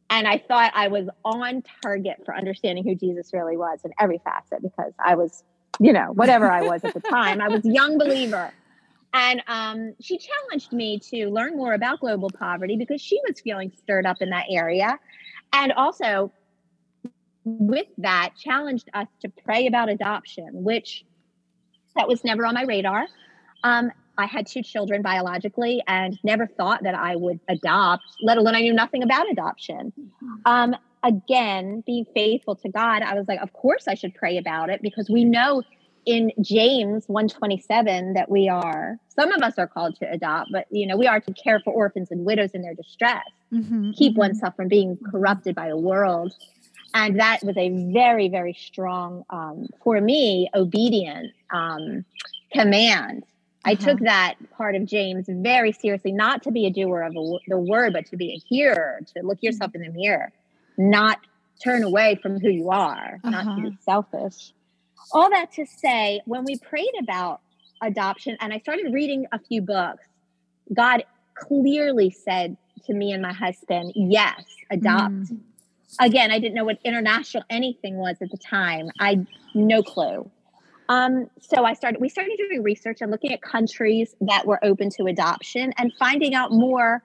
And 0.10 0.26
I 0.26 0.38
thought 0.38 0.72
I 0.74 0.88
was 0.88 1.10
on 1.26 1.64
target 1.84 2.24
for 2.26 2.34
understanding 2.34 2.86
who 2.86 2.96
Jesus 2.96 3.34
really 3.34 3.58
was 3.58 3.84
in 3.84 3.92
every 4.00 4.20
facet 4.20 4.62
because 4.62 4.94
I 5.04 5.16
was, 5.16 5.44
you 5.82 5.92
know, 5.92 6.14
whatever 6.14 6.50
I 6.50 6.62
was 6.62 6.86
at 6.86 6.94
the 6.94 7.02
time, 7.02 7.42
I 7.42 7.50
was 7.50 7.66
a 7.66 7.70
young 7.70 7.98
believer. 7.98 8.54
And 9.14 9.44
um, 9.48 9.96
she 10.00 10.18
challenged 10.18 10.72
me 10.72 11.00
to 11.12 11.30
learn 11.30 11.58
more 11.58 11.74
about 11.74 12.00
global 12.00 12.30
poverty 12.30 12.78
because 12.78 13.02
she 13.02 13.20
was 13.28 13.42
feeling 13.42 13.72
stirred 13.78 14.06
up 14.06 14.22
in 14.22 14.30
that 14.30 14.46
area. 14.50 14.98
And 15.52 15.74
also, 15.74 16.32
with 17.44 17.88
that, 17.98 18.32
challenged 18.40 18.90
us 18.94 19.08
to 19.22 19.30
pray 19.30 19.68
about 19.68 19.90
adoption, 19.90 20.50
which 20.54 21.04
that 21.98 22.08
was 22.08 22.24
never 22.24 22.46
on 22.46 22.54
my 22.54 22.64
radar. 22.64 23.08
Um, 23.64 23.92
I 24.18 24.26
had 24.26 24.48
two 24.48 24.64
children 24.64 25.02
biologically 25.02 25.84
and 25.88 26.18
never 26.24 26.48
thought 26.48 26.84
that 26.84 26.96
I 26.96 27.16
would 27.16 27.40
adopt, 27.50 28.04
let 28.22 28.38
alone 28.38 28.56
I 28.56 28.62
knew 28.62 28.74
nothing 28.74 29.04
about 29.04 29.30
adoption. 29.30 29.94
Um, 30.46 30.76
again, 31.04 31.84
being 31.86 32.06
faithful 32.16 32.56
to 32.56 32.70
God, 32.70 33.04
I 33.04 33.14
was 33.14 33.28
like, 33.28 33.42
of 33.42 33.54
course 33.54 33.88
I 33.88 33.94
should 33.94 34.16
pray 34.16 34.38
about 34.38 34.70
it 34.70 34.82
because 34.82 35.10
we 35.10 35.24
know 35.24 35.62
in 36.06 36.32
James 36.42 37.04
127 37.08 38.14
that 38.14 38.32
we 38.32 38.48
are, 38.48 38.98
some 39.10 39.32
of 39.34 39.42
us 39.42 39.56
are 39.58 39.68
called 39.68 39.96
to 39.98 40.10
adopt, 40.10 40.50
but 40.52 40.66
you 40.72 40.88
know, 40.88 40.96
we 40.98 41.06
are 41.06 41.20
to 41.20 41.34
care 41.34 41.60
for 41.60 41.74
orphans 41.74 42.10
and 42.10 42.26
widows 42.26 42.52
in 42.52 42.62
their 42.62 42.74
distress, 42.74 43.26
Mhm, 43.54 43.96
keep 43.96 44.14
mhm. 44.14 44.20
oneself 44.20 44.56
from 44.56 44.68
being 44.68 44.98
corrupted 45.12 45.54
by 45.54 45.68
the 45.68 45.78
world. 45.78 46.34
And 46.94 47.20
that 47.20 47.44
was 47.44 47.58
a 47.58 47.70
very, 47.94 48.30
very 48.30 48.54
strong, 48.54 49.24
um, 49.30 49.68
for 49.84 50.00
me, 50.02 50.50
obedient 50.56 51.34
um, 51.52 52.06
command. 52.54 53.24
I 53.66 53.74
Uh-huh. 53.74 53.84
took 53.92 54.00
that 54.02 54.36
part 54.58 54.76
of 54.76 54.86
James 54.86 55.26
very 55.30 55.72
seriously, 55.74 56.12
not 56.14 56.44
to 56.44 56.52
be 56.52 56.66
a 56.66 56.70
doer 56.72 57.02
of 57.04 57.16
a 57.16 57.38
the 57.48 57.60
word, 57.60 57.94
but 57.94 58.06
to 58.08 58.18
be 58.18 58.34
a 58.34 58.40
hearer, 58.50 59.00
to 59.16 59.24
look 59.24 59.44
yourself 59.44 59.76
in 59.76 59.82
the 59.82 59.90
mirror, 59.92 60.32
not 60.78 61.20
turn 61.64 61.84
away 61.84 62.16
from 62.22 62.40
who 62.40 62.50
you 62.50 62.70
are, 62.72 63.20
not 63.24 63.44
to 63.44 63.50
Uh-huh. 63.52 63.70
be 63.70 63.78
selfish. 63.82 64.54
All 65.14 65.30
that 65.30 65.52
to 65.54 65.66
say, 65.66 66.22
when 66.26 66.46
we 66.46 66.58
prayed 66.58 66.94
about 67.02 67.42
adoption 67.82 68.38
and 68.40 68.54
I 68.54 68.60
started 68.60 68.94
reading 68.94 69.28
a 69.32 69.40
few 69.40 69.62
books, 69.62 70.06
God 70.74 71.04
clearly 71.36 72.10
said 72.10 72.58
to 72.86 72.94
me 72.94 73.12
and 73.12 73.22
my 73.22 73.34
husband, 73.34 73.94
yes, 73.96 74.44
adopt. 74.72 75.14
Mm. 75.14 75.40
Again, 76.00 76.32
I 76.32 76.40
didn't 76.40 76.56
know 76.56 76.66
what 76.66 76.80
international 76.84 77.44
anything 77.50 77.98
was 77.98 78.18
at 78.22 78.30
the 78.30 78.38
time. 78.38 78.90
I 79.00 79.26
no 79.56 79.82
clue. 79.82 80.30
Um, 80.90 81.30
so 81.42 81.66
I 81.66 81.74
started. 81.74 82.00
We 82.02 82.10
started 82.10 82.38
doing 82.38 82.64
research 82.64 83.02
and 83.02 83.12
looking 83.12 83.34
at 83.34 83.42
countries 83.42 84.16
that 84.22 84.46
were 84.46 84.64
open 84.64 84.90
to 84.92 85.06
adoption 85.06 85.74
and 85.78 85.92
finding 86.00 86.34
out 86.34 86.52
more 86.52 87.04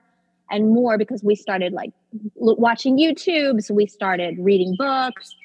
and 0.51 0.69
more 0.69 0.97
because 0.97 1.23
we 1.23 1.35
started 1.35 1.73
like 1.73 1.91
watching 2.35 2.97
YouTubes. 2.97 3.71
We 3.71 3.87
started 3.87 4.37
reading 4.39 4.75
books, 4.77 5.35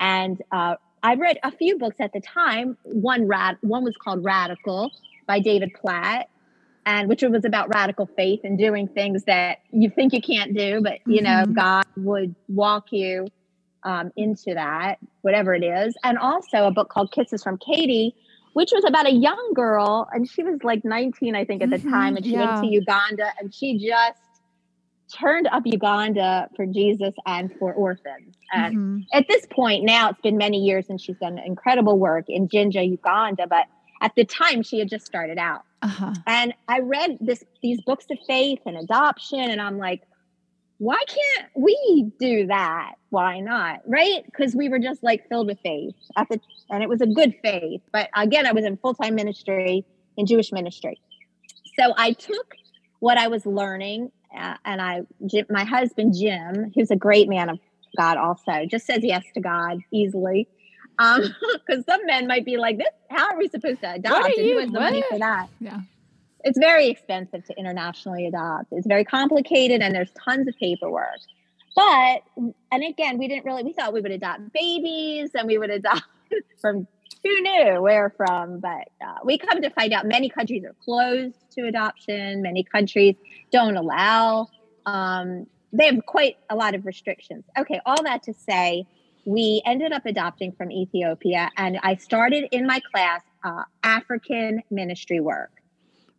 and 0.00 0.40
uh, 0.52 0.76
I 1.02 1.14
read 1.14 1.38
a 1.42 1.50
few 1.50 1.78
books 1.78 1.96
at 2.00 2.12
the 2.12 2.20
time. 2.20 2.76
One 2.84 3.26
rad, 3.26 3.56
one 3.62 3.84
was 3.84 3.96
called 3.96 4.24
Radical 4.24 4.90
by 5.26 5.40
David 5.40 5.72
Platt, 5.80 6.28
and 6.88 7.06
which 7.06 7.22
was 7.22 7.44
about 7.44 7.68
radical 7.74 8.08
faith 8.16 8.40
and 8.44 8.56
doing 8.58 8.88
things 8.88 9.22
that 9.24 9.58
you 9.70 9.90
think 9.90 10.14
you 10.14 10.22
can't 10.22 10.56
do, 10.56 10.80
but 10.82 11.00
you 11.06 11.20
know 11.20 11.44
Mhm. 11.44 11.54
God 11.54 11.84
would 11.96 12.34
walk 12.48 12.86
you 12.92 13.28
um, 13.82 14.10
into 14.16 14.54
that, 14.54 14.96
whatever 15.20 15.54
it 15.54 15.62
is. 15.62 15.94
And 16.02 16.16
also 16.16 16.66
a 16.66 16.70
book 16.70 16.88
called 16.88 17.12
Kisses 17.12 17.42
from 17.42 17.58
Katie, 17.58 18.14
which 18.54 18.70
was 18.72 18.84
about 18.86 19.06
a 19.06 19.12
young 19.12 19.52
girl, 19.54 20.08
and 20.12 20.26
she 20.28 20.42
was 20.42 20.58
like 20.64 20.82
19, 20.82 21.36
I 21.36 21.44
think, 21.44 21.62
at 21.62 21.68
the 21.68 21.76
Mhm, 21.76 21.90
time, 21.90 22.16
and 22.16 22.24
she 22.24 22.32
yeah. 22.32 22.46
went 22.46 22.56
to 22.62 22.66
Uganda, 22.66 23.26
and 23.38 23.54
she 23.54 23.76
just 23.86 24.18
turned 25.14 25.46
up 25.48 25.64
Uganda 25.66 26.48
for 26.56 26.64
Jesus 26.64 27.12
and 27.26 27.52
for 27.58 27.74
orphans. 27.74 28.34
And 28.50 28.76
Mhm. 28.78 29.04
at 29.12 29.28
this 29.28 29.44
point 29.50 29.84
now 29.84 30.10
it's 30.10 30.20
been 30.22 30.36
many 30.36 30.58
years 30.58 30.86
and 30.88 31.00
she's 31.00 31.16
done 31.16 31.38
incredible 31.38 31.98
work 31.98 32.26
in 32.28 32.48
Jinja, 32.48 32.82
Uganda, 32.82 33.46
but 33.46 33.66
at 34.00 34.14
the 34.16 34.24
time 34.24 34.62
she 34.62 34.78
had 34.78 34.88
just 34.88 35.06
started 35.06 35.38
out. 35.38 35.62
Uh-huh. 35.82 36.14
And 36.26 36.54
I 36.66 36.80
read 36.80 37.18
this 37.20 37.44
these 37.62 37.80
books 37.82 38.06
of 38.10 38.18
faith 38.26 38.60
and 38.66 38.76
adoption 38.76 39.40
and 39.40 39.60
I'm 39.60 39.78
like, 39.78 40.02
why 40.78 41.02
can't 41.06 41.50
we 41.56 42.10
do 42.18 42.46
that? 42.46 42.92
Why 43.10 43.40
not? 43.40 43.80
Right? 43.86 44.24
Because 44.24 44.54
we 44.54 44.68
were 44.68 44.78
just 44.78 45.02
like 45.02 45.28
filled 45.28 45.46
with 45.46 45.58
faith 45.60 45.94
at 46.16 46.28
the 46.28 46.40
and 46.70 46.82
it 46.82 46.88
was 46.88 47.00
a 47.00 47.06
good 47.06 47.34
faith. 47.42 47.80
But 47.92 48.08
again, 48.14 48.46
I 48.46 48.52
was 48.52 48.64
in 48.64 48.76
full-time 48.76 49.14
ministry 49.14 49.84
in 50.16 50.26
Jewish 50.26 50.52
ministry. 50.52 51.00
So 51.78 51.94
I 51.96 52.12
took 52.12 52.54
what 53.00 53.18
I 53.18 53.28
was 53.28 53.46
learning 53.46 54.10
uh, 54.36 54.54
and 54.64 54.82
I 54.82 55.02
my 55.48 55.64
husband 55.64 56.14
Jim, 56.18 56.72
who's 56.74 56.90
a 56.90 56.96
great 56.96 57.28
man 57.28 57.48
of 57.48 57.58
God 57.96 58.16
also, 58.16 58.66
just 58.66 58.86
says 58.86 59.00
yes 59.02 59.24
to 59.34 59.40
God 59.40 59.78
easily. 59.92 60.48
Um, 60.98 61.22
because 61.66 61.84
some 61.84 62.04
men 62.06 62.26
might 62.26 62.44
be 62.44 62.56
like, 62.56 62.78
"This, 62.78 62.88
how 63.10 63.28
are 63.28 63.38
we 63.38 63.48
supposed 63.48 63.80
to 63.80 63.94
adopt? 63.94 64.16
are 64.16 64.26
and 64.26 64.34
who 64.36 64.58
has 64.58 64.70
the 64.70 64.80
money 64.80 65.02
for 65.08 65.18
that?" 65.18 65.48
Yeah. 65.60 65.80
It's 66.44 66.58
very 66.58 66.88
expensive 66.88 67.44
to 67.46 67.58
internationally 67.58 68.26
adopt. 68.26 68.66
It's 68.70 68.86
very 68.86 69.04
complicated, 69.04 69.82
and 69.82 69.94
there's 69.94 70.10
tons 70.24 70.46
of 70.48 70.56
paperwork. 70.56 71.18
But 71.74 72.22
and 72.72 72.84
again, 72.84 73.18
we 73.18 73.28
didn't 73.28 73.44
really. 73.44 73.62
We 73.62 73.72
thought 73.72 73.92
we 73.92 74.00
would 74.00 74.12
adopt 74.12 74.52
babies, 74.52 75.30
and 75.34 75.46
we 75.46 75.58
would 75.58 75.70
adopt 75.70 76.04
from 76.60 76.86
who 77.24 77.40
knew 77.40 77.82
where 77.82 78.10
from. 78.10 78.60
But 78.60 78.88
uh, 79.04 79.18
we 79.24 79.38
come 79.38 79.62
to 79.62 79.70
find 79.70 79.92
out 79.92 80.06
many 80.06 80.28
countries 80.28 80.64
are 80.64 80.74
closed 80.84 81.36
to 81.52 81.66
adoption. 81.66 82.42
Many 82.42 82.64
countries 82.64 83.16
don't 83.52 83.76
allow. 83.76 84.48
Um, 84.86 85.46
they 85.72 85.86
have 85.86 86.04
quite 86.06 86.38
a 86.48 86.56
lot 86.56 86.74
of 86.74 86.86
restrictions. 86.86 87.44
Okay, 87.58 87.80
all 87.84 88.02
that 88.04 88.22
to 88.24 88.34
say, 88.34 88.86
we 89.28 89.60
ended 89.66 89.92
up 89.92 90.06
adopting 90.06 90.52
from 90.52 90.72
Ethiopia, 90.72 91.50
and 91.58 91.78
I 91.82 91.96
started 91.96 92.48
in 92.50 92.66
my 92.66 92.80
class 92.90 93.20
uh, 93.44 93.64
African 93.82 94.62
ministry 94.70 95.20
work. 95.20 95.50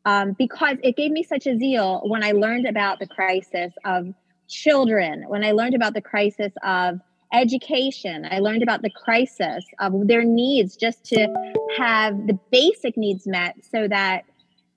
Um, 0.06 0.36
because 0.38 0.78
it 0.84 0.96
gave 0.96 1.12
me 1.12 1.24
such 1.24 1.48
a 1.48 1.58
zeal 1.58 2.02
when 2.06 2.24
I 2.24 2.34
learned 2.34 2.68
about 2.68 3.00
the 3.00 3.08
crisis 3.08 3.74
of 3.84 4.14
children, 4.48 5.26
when 5.28 5.44
I 5.44 5.54
learned 5.54 5.74
about 5.74 5.96
the 5.96 6.02
crisis 6.02 6.54
of 6.64 7.00
education, 7.34 8.28
I 8.30 8.40
learned 8.40 8.62
about 8.62 8.84
the 8.84 8.92
crisis 8.92 9.66
of 9.80 10.08
their 10.08 10.24
needs 10.24 10.76
just 10.76 11.04
to 11.06 11.28
have 11.80 12.16
the 12.28 12.38
basic 12.52 12.96
needs 12.96 13.26
met 13.26 13.56
so 13.72 13.88
that 13.88 14.26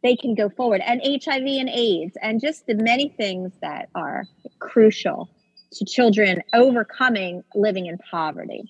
they 0.03 0.17
can 0.17 0.35
go 0.35 0.49
forward, 0.49 0.81
and 0.87 1.03
HIV 1.05 1.45
and 1.45 1.69
AIDS, 1.69 2.17
and 2.23 2.41
just 2.41 2.67
the 2.67 2.77
many 2.77 3.11
things 3.11 3.53
that 3.61 3.91
are 3.95 4.25
crucial 4.59 5.29
to 5.73 5.85
children 5.85 6.43
overcoming 6.53 7.43
living 7.55 7.87
in 7.87 7.99
poverty. 8.11 8.63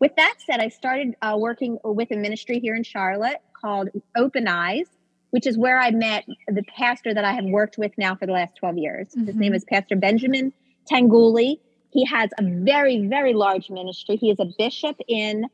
With 0.00 0.14
that 0.16 0.34
said, 0.46 0.60
I 0.60 0.68
started 0.68 1.14
uh, 1.22 1.36
working 1.38 1.78
with 1.84 2.10
a 2.12 2.16
ministry 2.16 2.60
here 2.60 2.74
in 2.74 2.84
Charlotte 2.84 3.38
called 3.60 3.88
Open 4.16 4.46
Eyes, 4.46 4.86
which 5.30 5.46
is 5.46 5.58
where 5.58 5.78
I 5.78 5.90
met 5.90 6.24
the 6.46 6.62
pastor 6.76 7.12
that 7.12 7.24
I 7.24 7.32
have 7.32 7.44
worked 7.44 7.78
with 7.78 7.92
now 7.98 8.14
for 8.14 8.26
the 8.26 8.32
last 8.32 8.56
12 8.56 8.78
years. 8.78 9.12
His 9.14 9.34
Mhm. 9.34 9.38
name 9.38 9.54
is 9.54 9.64
Pastor 9.64 9.96
Benjamin 9.96 10.52
Tanguli. 10.90 11.58
He 11.92 12.04
has 12.04 12.30
a 12.38 12.42
very, 12.44 13.06
very 13.06 13.34
large 13.34 13.70
ministry. 13.70 14.16
He 14.16 14.30
is 14.30 14.38
a 14.38 14.46
bishop 14.58 14.96
in 15.08 15.46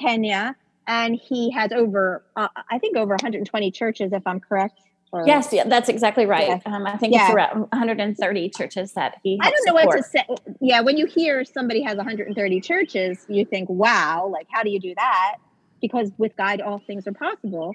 Kenya, 0.00 0.54
and 0.86 1.16
he 1.16 1.50
has 1.50 1.72
over, 1.72 2.24
uh, 2.36 2.48
I 2.70 2.78
think, 2.78 2.96
over 2.96 3.16
120 3.16 3.70
churches, 3.72 4.12
if 4.12 4.24
I'm 4.26 4.38
correct. 4.40 4.80
Or- 5.12 5.26
Yes, 5.26 5.52
yeah, 5.52 5.64
that's 5.64 5.88
exactly 5.88 6.26
right. 6.26 6.48
Yes. 6.48 6.62
Um, 6.66 6.86
I 6.86 6.96
think 6.96 7.14
Yeah. 7.14 7.26
it's 7.26 7.34
around 7.34 7.68
130 7.72 8.48
churches 8.50 8.92
that 8.92 9.16
he. 9.22 9.38
I 9.42 9.50
don't 9.50 9.66
know 9.66 9.74
what 9.74 9.96
to 9.96 10.02
say. 10.02 10.24
Yeah, 10.60 10.80
when 10.82 10.96
you 10.96 11.06
hear 11.06 11.44
somebody 11.44 11.82
has 11.82 11.96
130 11.96 12.60
churches, 12.60 13.24
you 13.28 13.44
think, 13.44 13.68
wow, 13.68 14.28
like, 14.32 14.46
how 14.50 14.62
do 14.62 14.70
you 14.70 14.80
do 14.80 14.94
that? 14.96 15.36
Because 15.80 16.10
with 16.18 16.36
God, 16.36 16.60
all 16.60 16.78
things 16.86 17.06
are 17.06 17.12
possible. 17.12 17.74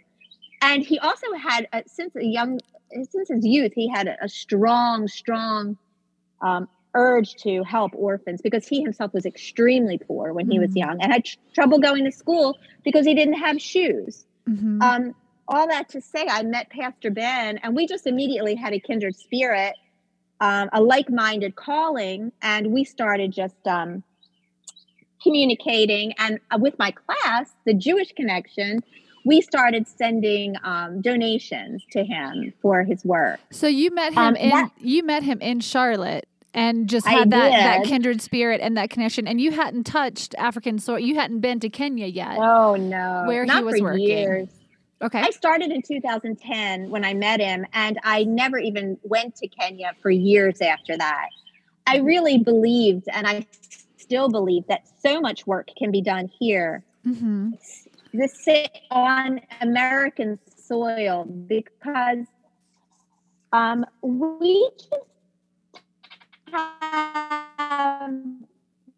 And 0.62 0.84
he 0.84 1.00
also 1.00 1.28
had, 1.34 1.68
uh, 1.74 1.82
since 1.88 2.16
a 2.16 2.24
young, 2.24 2.60
since 3.10 3.30
his 3.30 3.46
youth, 3.46 3.74
he 3.76 3.88
had 3.90 4.08
a, 4.08 4.24
a 4.24 4.30
strong, 4.30 5.08
strong 5.08 5.78
um, 6.42 6.68
urge 6.96 7.34
to 7.36 7.64
help 7.64 7.92
orphans 7.96 8.42
because 8.42 8.68
he 8.68 8.82
himself 8.82 9.14
was 9.14 9.26
extremely 9.26 9.98
poor 9.98 10.32
when 10.34 10.50
he 10.50 10.60
was 10.60 10.70
Mm. 10.72 10.78
young 10.78 11.02
and 11.02 11.12
had 11.12 11.26
tr- 11.26 11.38
trouble 11.56 11.80
going 11.80 12.04
to 12.06 12.12
school 12.12 12.58
because 12.84 13.06
he 13.06 13.16
didn't 13.16 13.36
have 13.36 13.60
shoes. 13.60 14.26
Mhm. 14.48 14.82
Um, 14.84 15.16
all 15.48 15.68
that 15.68 15.90
to 15.90 16.02
say, 16.02 16.26
I 16.30 16.44
met 16.44 16.70
Pastor 16.70 17.12
Ben, 17.12 17.58
and 17.60 17.76
we 17.76 17.88
just 17.88 18.08
immediately 18.08 18.56
had 18.56 18.74
a 18.74 18.80
kindred 18.80 19.16
spirit, 19.16 19.76
um, 20.40 20.70
a 20.74 20.82
like-minded 20.82 21.56
calling, 21.56 22.32
and 22.42 22.68
we 22.72 22.84
started 22.84 23.32
just 23.32 23.56
um, 23.68 24.04
communicating. 25.22 26.14
And 26.18 26.40
uh, 26.52 26.58
with 26.60 26.78
my 26.80 26.92
class, 26.92 27.52
the 27.66 27.74
Jewish 27.74 28.12
Connection, 28.14 28.84
we 29.26 29.42
started 29.42 29.88
sending 29.88 30.56
um, 30.64 31.02
donations 31.02 31.84
to 31.92 32.04
him 32.04 32.54
for 32.62 32.84
his 32.84 33.04
work. 33.06 33.40
so 33.52 33.68
you 33.68 33.94
met 33.94 34.14
him 34.14 34.20
um, 34.20 34.36
in 34.36 34.50
that- 34.50 34.72
you 34.80 35.04
met 35.04 35.24
him 35.24 35.40
in 35.42 35.60
Charlotte 35.62 36.28
and 36.54 36.88
just 36.90 37.08
had 37.08 37.32
that, 37.32 37.50
that 37.50 37.78
did. 37.84 37.88
kindred 37.88 38.22
spirit 38.22 38.60
and 38.62 38.78
that 38.78 38.90
connection 38.90 39.26
and 39.28 39.42
you 39.42 39.52
hadn't 39.52 39.86
touched 39.86 40.36
African 40.38 40.78
soil. 40.78 41.00
You 41.00 41.16
hadn't 41.16 41.40
been 41.40 41.60
to 41.62 41.70
Kenya 41.70 42.06
yet. 42.06 42.38
Oh 42.38 42.76
no, 42.76 43.24
Where 43.26 43.46
he 43.46 43.62
was 43.64 43.82
working. 43.82 44.06
years. 44.08 44.48
Okay. 45.04 45.20
I 45.20 45.32
started 45.32 45.72
in 45.72 45.82
2010 45.82 46.90
when 46.90 47.04
I 47.04 47.14
met 47.14 47.42
him, 47.42 47.66
and 47.74 48.00
I 48.04 48.24
never 48.24 48.58
even 48.58 48.98
went 49.04 49.36
to 49.38 49.48
Kenya 49.50 49.92
for 50.02 50.10
years 50.10 50.62
after 50.62 50.98
that. 50.98 51.28
I 51.86 51.98
really 51.98 52.38
believed, 52.38 53.10
and 53.12 53.28
I 53.28 53.46
still 53.98 54.30
believe, 54.30 54.66
that 54.68 54.84
so 55.04 55.20
much 55.20 55.46
work 55.46 55.68
can 55.78 55.92
be 55.92 56.02
done 56.02 56.30
here 56.40 56.84
hmm 57.04 57.52
this 58.14 58.48
on 58.92 59.42
American 59.62 60.40
soil 60.56 61.26
because 61.26 62.28
um, 63.52 63.86
we 64.02 64.70
just 64.78 64.94
have 66.52 68.14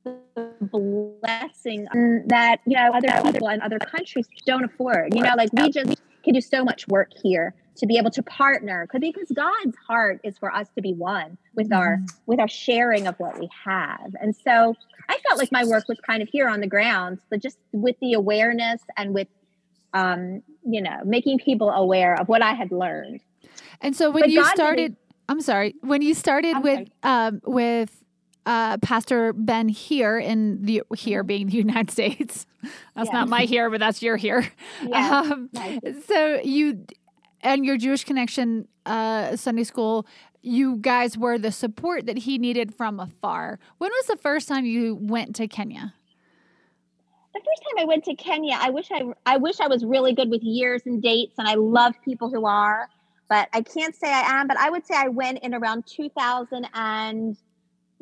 the 0.06 1.20
blessing 1.22 1.88
that 2.28 2.60
you 2.66 2.78
know 2.78 2.92
other 2.94 3.32
people 3.32 3.48
in 3.50 3.62
other 3.62 3.80
countries 3.80 4.28
don't 4.46 4.64
afford. 4.64 5.14
You 5.14 5.22
know, 5.22 5.34
like 5.38 5.50
we 5.54 5.70
just 5.72 6.02
can 6.24 6.34
do 6.34 6.42
so 6.42 6.64
much 6.64 6.88
work 6.88 7.10
here 7.22 7.54
to 7.78 7.86
be 7.86 7.98
able 7.98 8.12
to 8.12 8.24
partner 8.24 8.88
because 9.00 9.30
God's 9.36 9.76
heart 9.88 10.22
is 10.24 10.38
for 10.38 10.54
us 10.54 10.68
to 10.76 10.82
be 10.82 10.94
one 10.94 11.38
with 11.56 11.74
our 11.74 12.00
with 12.26 12.40
our 12.40 12.48
sharing 12.48 13.08
of 13.08 13.16
what 13.18 13.40
we 13.40 13.50
have. 13.66 14.16
And 14.22 14.36
so 14.36 14.76
I 15.10 15.18
felt 15.28 15.40
like 15.40 15.52
my 15.52 15.66
work 15.66 15.88
was 15.88 16.00
kind 16.00 16.22
of 16.22 16.30
here 16.30 16.48
on 16.48 16.62
the 16.62 16.68
ground, 16.68 17.20
but 17.30 17.42
just 17.42 17.58
with 17.72 17.96
the 18.00 18.14
awareness 18.14 18.82
and 18.98 19.14
with 19.14 19.28
um, 19.94 20.44
you 20.64 20.82
know, 20.82 21.00
making 21.06 21.40
people 21.40 21.70
aware 21.70 22.20
of 22.20 22.28
what 22.28 22.42
I 22.42 22.54
had 22.54 22.72
learned. 22.72 23.22
And 23.82 23.96
so 23.96 24.12
when 24.12 24.24
But 24.24 24.30
you 24.30 24.44
God 24.44 24.54
started, 24.54 24.98
I'm 25.30 25.42
sorry, 25.42 25.76
when 25.82 26.02
you 26.02 26.14
started 26.14 26.58
I'm 26.58 26.62
with 26.62 26.90
um, 27.04 27.42
with 27.46 28.04
uh, 28.46 28.78
Pastor 28.78 29.34
Ben 29.34 29.68
here 29.70 30.18
in 30.20 30.64
the 30.66 30.84
here 30.96 31.24
being 31.24 31.48
the 31.48 31.58
United 31.58 31.92
States, 31.92 32.46
that's 32.96 33.08
Yeah. 33.10 33.14
not 33.14 33.30
my 33.30 33.42
here, 33.42 33.70
but 33.70 33.80
that's 33.80 34.02
your 34.02 34.18
here. 34.18 34.48
Yeah. 34.88 35.22
Um, 35.22 35.50
Nice. 35.54 35.82
so 36.08 36.40
you 36.44 36.86
and 37.42 37.66
your 37.66 37.78
Jewish 37.78 38.04
Connection 38.04 38.68
uh, 38.86 39.36
Sunday 39.36 39.64
School, 39.64 40.06
you 40.42 40.78
guys 40.78 41.18
were 41.18 41.38
the 41.40 41.52
support 41.52 42.06
that 42.06 42.20
he 42.20 42.38
needed 42.38 42.74
from 42.74 43.00
afar. 43.00 43.60
When 43.80 43.90
was 43.92 44.08
the 44.08 44.18
first 44.18 44.48
time 44.48 44.66
you 44.66 44.96
went 44.96 45.36
to 45.38 45.48
Kenya? 45.48 45.94
the 47.34 47.40
first 47.42 47.64
time 47.64 47.84
I 47.84 47.86
went 47.86 48.06
to 48.06 48.16
Kenya, 48.16 48.58
I 48.60 48.70
wish 48.70 48.88
I 48.92 49.04
I 49.26 49.38
wish 49.38 49.60
I 49.60 49.68
was 49.68 49.84
really 49.84 50.14
good 50.14 50.30
with 50.30 50.42
years 50.44 50.84
and 50.86 51.02
dates, 51.02 51.34
and 51.38 51.48
I 51.48 51.56
love 51.56 51.94
people 52.06 52.30
who 52.30 52.46
are, 52.46 52.88
but 53.28 53.50
I 53.54 53.62
can't 53.62 53.94
say 53.96 54.08
I 54.10 54.40
am. 54.40 54.48
But 54.48 54.58
I 54.58 54.70
would 54.70 54.86
say 54.86 54.96
I 54.96 55.10
went 55.10 55.40
in 55.40 55.54
around 55.54 55.86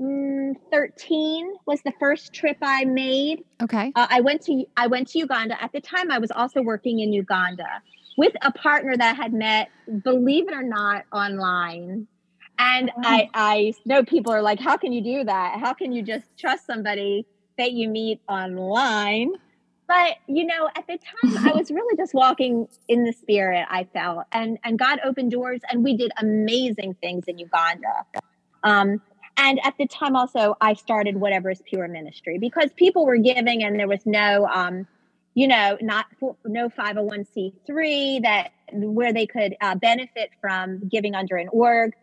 2013 0.04 1.54
was 1.66 1.82
the 1.84 1.94
first 2.00 2.34
trip 2.34 2.58
I 2.62 2.86
made. 2.86 3.44
Okay. 3.62 3.92
Uh, 3.96 4.08
I 4.10 4.22
went 4.22 4.42
to 4.44 4.66
I 4.76 4.88
went 4.88 5.08
to 5.10 5.20
Uganda. 5.20 5.62
At 5.62 5.72
the 5.72 5.82
time, 5.82 6.12
I 6.12 6.20
was 6.20 6.32
also 6.32 6.62
working 6.62 7.00
in 7.00 7.14
Uganda 7.14 7.82
with 8.18 8.34
a 8.42 8.52
partner 8.52 8.96
that 8.98 9.16
I 9.16 9.16
had 9.16 9.34
met, 9.34 9.70
believe 10.04 10.48
it 10.48 10.54
or 10.54 10.64
not, 10.64 11.06
online. 11.12 12.08
And 12.60 12.92
I, 12.98 13.30
I 13.34 13.74
know 13.86 14.04
people 14.04 14.32
are 14.32 14.42
like, 14.42 14.60
how 14.60 14.78
can 14.78 14.94
you 14.94 15.02
do 15.02 15.24
that? 15.24 15.60
How 15.60 15.74
can 15.74 15.92
you 15.92 16.04
just 16.04 16.26
trust 16.38 16.68
somebody 16.68 17.26
that 17.58 17.72
you 17.72 17.90
meet 17.90 18.22
online? 18.30 19.32
But 19.88 20.18
you 20.28 20.46
know, 20.46 20.70
at 20.76 20.86
the 20.88 20.98
time, 20.98 21.48
I 21.48 21.52
was 21.58 21.72
really 21.72 21.98
just 21.98 22.14
walking 22.14 22.68
in 22.88 23.06
the 23.06 23.14
spirit. 23.14 23.66
I 23.70 23.86
felt, 23.86 24.26
and 24.32 24.58
and 24.64 24.78
God 24.78 25.00
opened 25.04 25.32
doors, 25.32 25.62
and 25.70 25.84
we 25.84 25.96
did 25.96 26.12
amazing 26.18 26.96
things 27.02 27.26
in 27.28 27.40
Uganda. 27.40 28.06
Um, 28.64 29.02
and 29.38 29.60
at 29.66 29.78
the 29.78 29.88
time, 29.88 30.16
also, 30.16 30.56
I 30.62 30.74
started 30.74 31.18
whatever 31.18 31.50
is 31.50 31.62
pure 31.66 31.88
ministry 31.88 32.38
because 32.38 32.70
people 32.76 33.06
were 33.06 33.18
giving, 33.18 33.64
and 33.64 33.80
there 33.80 33.88
was 33.88 34.06
no, 34.06 34.48
um, 34.48 34.88
you 35.34 35.48
know, 35.48 35.78
not 35.82 36.06
no 36.46 36.70
five 36.70 36.96
hundred 36.96 37.04
one 37.04 37.26
c 37.26 37.54
three 37.66 38.20
that 38.24 38.52
where 38.72 39.12
they 39.12 39.26
could 39.26 39.56
uh, 39.62 39.76
benefit 39.76 40.30
from 40.40 40.88
giving 40.88 41.16
under 41.16 41.36
an 41.36 41.50
org. 41.52 41.94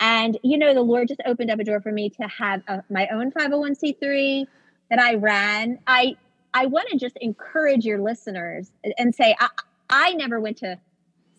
And 0.00 0.36
you 0.42 0.58
know, 0.58 0.74
the 0.74 0.82
Lord 0.82 1.08
just 1.08 1.20
opened 1.24 1.50
up 1.50 1.60
a 1.60 1.64
door 1.64 1.80
for 1.80 1.92
me 1.92 2.10
to 2.10 2.24
have 2.24 2.62
a, 2.66 2.82
my 2.90 3.06
own 3.12 3.30
five 3.30 3.44
hundred 3.44 3.58
one 3.58 3.74
c 3.76 3.96
three 4.00 4.46
that 4.90 4.98
I 4.98 5.14
ran. 5.14 5.78
I 5.86 6.16
I 6.52 6.66
want 6.66 6.88
to 6.90 6.98
just 6.98 7.16
encourage 7.20 7.84
your 7.84 8.00
listeners 8.00 8.72
and 8.98 9.14
say 9.14 9.36
I, 9.38 9.48
I 9.88 10.12
never 10.14 10.40
went 10.40 10.58
to 10.58 10.78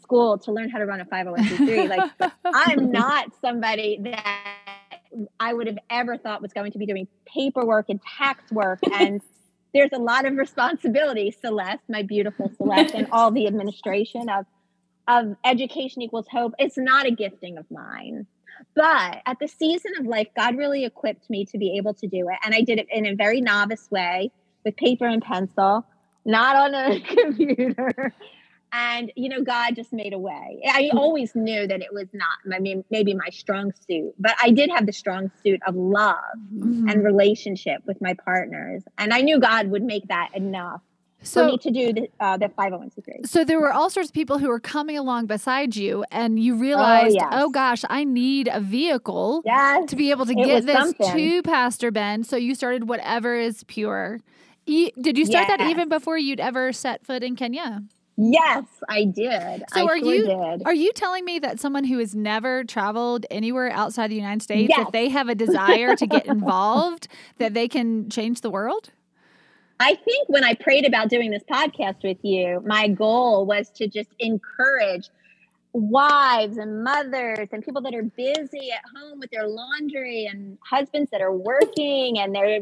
school 0.01 0.37
to 0.37 0.51
learn 0.51 0.69
how 0.69 0.79
to 0.79 0.85
run 0.85 0.99
a 0.99 1.05
501c3. 1.05 1.89
Like 1.89 2.33
I'm 2.45 2.91
not 2.91 3.31
somebody 3.41 3.99
that 4.03 4.57
I 5.39 5.53
would 5.53 5.67
have 5.67 5.77
ever 5.89 6.17
thought 6.17 6.41
was 6.41 6.53
going 6.53 6.71
to 6.71 6.77
be 6.77 6.85
doing 6.85 7.07
paperwork 7.25 7.85
and 7.89 7.99
tax 8.17 8.51
work 8.51 8.79
and 8.91 9.21
there's 9.73 9.91
a 9.91 9.99
lot 9.99 10.25
of 10.25 10.35
responsibility, 10.35 11.31
Celeste, 11.31 11.81
my 11.89 12.03
beautiful 12.03 12.51
Celeste, 12.57 12.93
and 12.93 13.07
all 13.11 13.31
the 13.31 13.47
administration 13.47 14.29
of 14.29 14.45
of 15.05 15.35
education 15.43 16.01
equals 16.01 16.27
hope. 16.31 16.53
It's 16.57 16.77
not 16.77 17.05
a 17.05 17.11
gifting 17.11 17.57
of 17.57 17.65
mine. 17.69 18.25
But 18.73 19.21
at 19.25 19.37
the 19.39 19.49
season 19.49 19.91
of 19.99 20.05
life, 20.05 20.27
God 20.33 20.57
really 20.57 20.85
equipped 20.85 21.29
me 21.29 21.43
to 21.45 21.57
be 21.57 21.75
able 21.77 21.93
to 21.95 22.07
do 22.07 22.29
it. 22.29 22.37
And 22.45 22.55
I 22.55 22.61
did 22.61 22.79
it 22.79 22.87
in 22.89 23.05
a 23.05 23.13
very 23.13 23.41
novice 23.41 23.89
way 23.91 24.31
with 24.63 24.77
paper 24.77 25.05
and 25.05 25.21
pencil, 25.21 25.85
not 26.25 26.55
on 26.55 26.73
a 26.73 27.01
computer. 27.15 28.13
And, 28.75 29.11
you 29.15 29.29
know, 29.29 29.43
God 29.43 29.75
just 29.75 29.93
made 29.93 30.13
a 30.13 30.17
way. 30.19 30.59
I 30.67 30.89
always 30.93 31.35
knew 31.35 31.67
that 31.67 31.81
it 31.81 31.93
was 31.93 32.07
not, 32.11 32.55
I 32.55 32.59
mean, 32.59 32.83
maybe 32.89 33.13
my 33.13 33.29
strong 33.29 33.71
suit, 33.87 34.13
but 34.17 34.33
I 34.41 34.49
did 34.49 34.71
have 34.71 34.87
the 34.87 34.91
strong 34.91 35.29
suit 35.43 35.59
of 35.67 35.75
love 35.75 36.15
Mhm. 36.51 36.91
and 36.91 37.03
relationship 37.03 37.83
with 37.85 38.01
my 38.01 38.15
partners. 38.15 38.81
And 38.97 39.13
I 39.13 39.21
knew 39.21 39.39
God 39.39 39.67
would 39.67 39.83
make 39.83 40.07
that 40.07 40.29
enough 40.33 40.81
for 41.19 41.25
So 41.25 41.47
me 41.51 41.57
to 41.59 41.71
do 41.71 41.93
the, 41.93 42.09
uh, 42.19 42.37
the 42.37 42.49
501c3. 42.49 43.25
So 43.27 43.43
there 43.45 43.59
were 43.59 43.71
all 43.71 43.91
sorts 43.91 44.09
of 44.09 44.13
people 44.13 44.39
who 44.39 44.47
were 44.49 44.59
coming 44.59 44.97
along 44.97 45.27
beside 45.27 45.75
you, 45.75 46.03
and 46.11 46.39
you 46.39 46.55
realized, 46.55 47.17
oh, 47.31 47.45
yes. 47.45 47.51
gosh, 47.53 47.83
I 47.89 48.03
need 48.03 48.49
a 48.51 48.59
vehicle 48.59 49.43
Yes. 49.45 49.87
to 49.89 49.95
be 49.95 50.09
able 50.09 50.25
to 50.25 50.33
get 50.33 50.65
this 50.65 50.75
something. 50.75 51.11
to 51.15 51.41
Pastor 51.43 51.91
Ben. 51.91 52.23
So 52.23 52.35
you 52.37 52.55
started 52.55 52.89
whatever 52.89 53.35
is 53.35 53.63
pure. 53.65 54.19
E- 54.65 54.91
did 54.99 55.17
you 55.17 55.25
start 55.25 55.47
that 55.47 55.61
even 55.61 55.89
before 55.89 56.17
you'd 56.17 56.39
ever 56.39 56.73
set 56.73 57.05
foot 57.05 57.23
in 57.23 57.35
Kenya? 57.35 57.83
Yes, 58.15 58.63
I 58.87 59.05
did. 59.05 59.63
So 59.73 59.81
I 59.81 59.83
are 59.85 59.97
sure 59.97 60.13
you- 60.13 60.25
did. 60.25 60.63
Are 60.65 60.73
you 60.73 60.91
telling 60.93 61.25
me 61.25 61.39
that 61.39 61.59
someone 61.59 61.83
who 61.83 61.97
has 61.99 62.13
never 62.13 62.63
traveled 62.63 63.25
anywhere 63.31 63.71
outside 63.71 64.11
the 64.11 64.15
United 64.15 64.41
States, 64.43 64.69
Yes. 64.75 64.85
if 64.87 64.91
they 64.91 65.09
have 65.09 65.29
a 65.29 65.35
desire 65.35 65.95
to 65.95 66.05
get 66.05 66.25
involved, 66.27 67.07
that 67.39 67.53
they 67.53 67.67
can 67.67 68.09
change 68.09 68.41
the 68.41 68.51
world? 68.51 68.91
I 69.79 69.95
think 69.95 70.29
when 70.29 70.43
I 70.43 70.53
prayed 70.53 70.85
about 70.85 71.09
doing 71.09 71.31
this 71.31 71.43
podcast 71.51 72.03
with 72.03 72.19
you, 72.21 72.61
my 72.65 72.87
goal 72.87 73.45
was 73.45 73.69
to 73.71 73.87
just 73.87 74.09
encourage 74.19 75.09
wives 75.73 76.57
and 76.57 76.83
mothers 76.83 77.49
and 77.51 77.65
people 77.65 77.81
that 77.81 77.95
are 77.95 78.03
busy 78.03 78.71
at 78.71 78.81
home 78.95 79.19
with 79.19 79.31
their 79.31 79.47
laundry 79.47 80.27
and 80.31 80.57
husbands 80.63 81.09
that 81.11 81.19
are 81.21 81.33
working 81.35 82.19
and 82.19 82.35
they're 82.35 82.59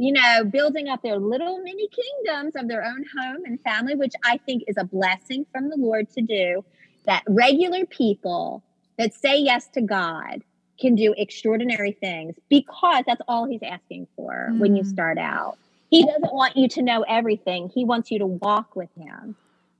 you 0.00 0.12
know 0.12 0.44
building 0.44 0.88
up 0.88 1.02
their 1.02 1.18
little 1.18 1.58
mini 1.62 1.88
kingdoms 1.88 2.56
of 2.56 2.68
their 2.68 2.82
own 2.84 3.04
home 3.18 3.42
and 3.44 3.60
family 3.60 3.94
which 3.94 4.14
i 4.24 4.36
think 4.46 4.62
is 4.66 4.76
a 4.78 4.84
blessing 4.84 5.44
from 5.52 5.68
the 5.68 5.76
lord 5.76 6.08
to 6.10 6.22
do 6.22 6.64
that 7.04 7.22
regular 7.28 7.84
people 7.86 8.62
that 8.98 9.12
say 9.14 9.38
yes 9.38 9.68
to 9.68 9.80
god 9.82 10.42
can 10.80 10.94
do 10.94 11.14
extraordinary 11.18 11.92
things 11.92 12.34
because 12.48 13.04
that's 13.06 13.20
all 13.28 13.44
he's 13.46 13.62
asking 13.62 14.06
for 14.16 14.52
when 14.58 14.74
you 14.74 14.82
Mm. 14.82 14.86
start 14.86 15.18
out 15.18 15.58
he 15.90 16.06
doesn't 16.06 16.32
want 16.32 16.56
you 16.56 16.68
to 16.68 16.82
know 16.82 17.02
everything. 17.02 17.68
He 17.68 17.84
wants 17.84 18.12
you 18.12 18.20
to 18.20 18.26
walk 18.26 18.76
with 18.76 18.90
him 18.96 19.34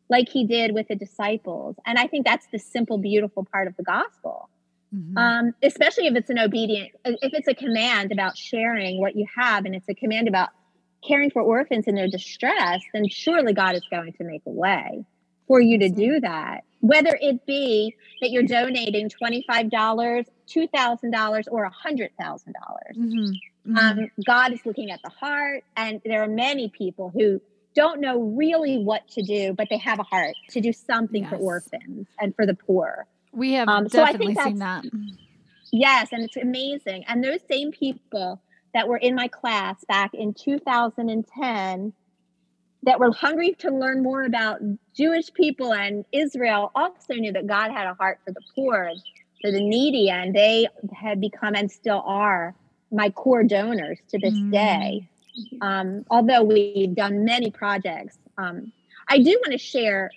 like 0.09 0.28
he 0.28 0.44
did 0.44 0.74
with 0.74 0.88
the 0.88 0.96
disciples. 0.96 1.76
And 1.87 1.98
I 1.98 2.09
think 2.09 2.26
that's 2.26 2.48
the 2.50 2.59
simple, 2.59 2.98
beautiful 2.98 3.46
part 3.52 3.68
of 3.68 3.76
the 3.76 3.85
gospel. 3.85 4.50
Mhm. 4.94 5.16
Um, 5.16 5.55
especially 5.62 6.07
if 6.07 6.16
it's 6.16 6.31
an 6.31 6.38
obedient, 6.38 6.90
if 7.05 7.33
it's 7.35 7.48
a 7.48 7.55
command 7.55 8.12
about 8.12 8.37
sharing 8.37 9.00
what 9.00 9.16
you 9.16 9.26
have 9.37 9.64
and 9.64 9.74
it's 9.74 9.88
a 9.88 9.94
command 9.94 10.29
about 10.29 10.50
caring 11.07 11.31
for 11.31 11.42
orphans 11.42 11.87
in 11.87 11.94
their 11.94 12.09
distress, 12.09 12.83
then 12.92 13.09
surely 13.09 13.53
God 13.53 13.74
is 13.74 13.83
going 13.90 14.12
to 14.14 14.24
make 14.24 14.42
a 14.46 14.50
way 14.50 15.05
for 15.46 15.61
you 15.61 15.79
to 15.79 15.88
do 15.88 16.20
that. 16.20 16.64
Whether 16.81 17.18
it 17.20 17.46
be 17.46 17.94
that 18.20 18.31
you're 18.31 18.42
donating 18.42 19.09
$25, 19.09 20.26
$2,000, 20.46 21.48
or 21.50 21.64
$100,000. 21.64 22.96
Mhm. 22.96 23.33
Mhm. 23.66 23.76
Um, 23.79 24.11
God 24.26 24.53
is 24.53 24.64
looking 24.66 24.90
at 24.90 25.00
the 25.03 25.11
heart, 25.11 25.64
and 25.76 26.00
there 26.05 26.22
are 26.22 26.29
many 26.29 26.68
people 26.68 27.11
who 27.11 27.40
don't 27.74 28.00
know 28.00 28.18
really 28.20 28.79
what 28.79 29.07
to 29.09 29.22
do, 29.22 29.53
but 29.53 29.68
they 29.70 29.79
have 29.79 29.98
a 30.00 30.03
heart 30.03 30.35
to 30.50 30.61
do 30.61 30.72
something 30.72 31.24
for 31.26 31.37
orphans 31.37 32.09
and 32.20 32.35
for 32.35 32.44
the 32.46 32.55
poor. 32.55 33.07
We 33.33 33.53
have 33.55 33.69
um, 33.69 33.88
so 33.88 34.05
definitely 34.05 34.35
think 34.35 34.47
seen 34.47 34.59
that. 34.59 34.85
Yes, 35.73 36.09
and 36.12 36.25
it's 36.25 36.37
amazing. 36.37 37.05
And 37.07 37.23
those 37.23 37.40
same 37.49 37.71
people 37.71 38.43
that 38.75 38.88
were 38.88 38.97
in 38.97 39.14
my 39.14 39.29
class 39.29 39.85
back 39.88 40.14
in 40.14 40.35
2010 40.35 41.93
that 42.83 42.99
were 42.99 43.12
hungry 43.12 43.55
to 43.59 43.71
learn 43.71 44.03
more 44.03 44.25
about 44.25 44.61
Jewish 44.97 45.33
people 45.35 45.73
and 45.75 46.05
Israel 46.12 46.73
also 46.75 47.14
knew 47.14 47.33
that 47.33 47.47
God 47.47 47.71
had 47.71 47.87
a 47.87 47.95
heart 47.95 48.21
for 48.25 48.33
the 48.33 48.40
poor, 48.55 48.90
for 49.40 49.51
the 49.51 49.61
needy, 49.61 50.09
and 50.09 50.35
they 50.35 50.66
had 50.95 51.21
become 51.21 51.55
and 51.55 51.71
still 51.71 52.03
are 52.07 52.55
my 52.90 53.11
core 53.11 53.45
donors 53.45 53.99
to 54.09 54.19
this 54.19 54.35
Mm. 54.35 54.51
day. 54.53 55.09
Um, 55.61 56.05
although 56.11 56.43
we've 56.43 56.95
done 56.95 57.25
many 57.25 57.51
projects, 57.51 58.19
um, 58.37 58.73
I 59.11 59.18
do 59.18 59.31
want 59.42 59.53
to 59.53 59.59
share, 59.59 60.11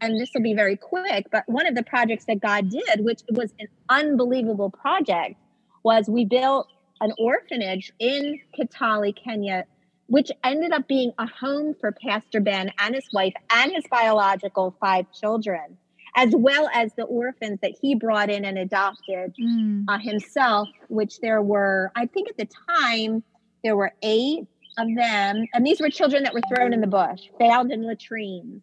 and 0.00 0.20
this 0.20 0.30
will 0.34 0.42
be 0.42 0.54
very 0.54 0.76
quick, 0.76 1.26
but 1.30 1.48
one 1.48 1.66
of 1.68 1.76
the 1.76 1.84
projects 1.84 2.24
that 2.26 2.40
God 2.40 2.68
did, 2.68 3.04
which 3.04 3.20
was 3.30 3.54
an 3.60 3.68
unbelievable 3.88 4.70
project, 4.70 5.36
was 5.84 6.08
we 6.08 6.24
built 6.24 6.66
an 7.00 7.12
orphanage 7.18 7.92
in 8.00 8.40
Kitale, 8.58 9.14
Kenya, 9.14 9.64
which 10.08 10.32
ended 10.42 10.72
up 10.72 10.88
being 10.88 11.12
a 11.18 11.26
home 11.28 11.74
for 11.80 11.92
Pastor 11.92 12.40
Ben 12.40 12.72
and 12.80 12.94
his 12.96 13.08
wife 13.12 13.32
and 13.52 13.72
his 13.72 13.84
biological 13.88 14.74
five 14.80 15.06
children, 15.12 15.78
as 16.16 16.34
well 16.34 16.68
as 16.74 16.92
the 16.94 17.04
orphans 17.04 17.60
that 17.62 17.72
he 17.80 17.94
brought 17.94 18.28
in 18.30 18.44
and 18.44 18.58
adopted 18.58 19.32
Mm. 19.40 19.84
uh, 19.88 19.98
himself, 19.98 20.68
which 20.88 21.20
there 21.20 21.40
were, 21.40 21.92
I 21.94 22.06
think 22.06 22.28
at 22.28 22.36
the 22.36 22.48
time, 22.68 23.22
there 23.62 23.76
were 23.76 23.92
eight 24.02 24.46
of 24.80 24.94
them. 24.94 25.46
And 25.54 25.66
these 25.66 25.80
were 25.80 25.90
children 25.90 26.22
that 26.24 26.34
were 26.34 26.42
thrown 26.42 26.72
in 26.72 26.80
the 26.80 26.86
bush, 26.86 27.22
found 27.38 27.72
in 27.72 27.86
latrines. 27.86 28.62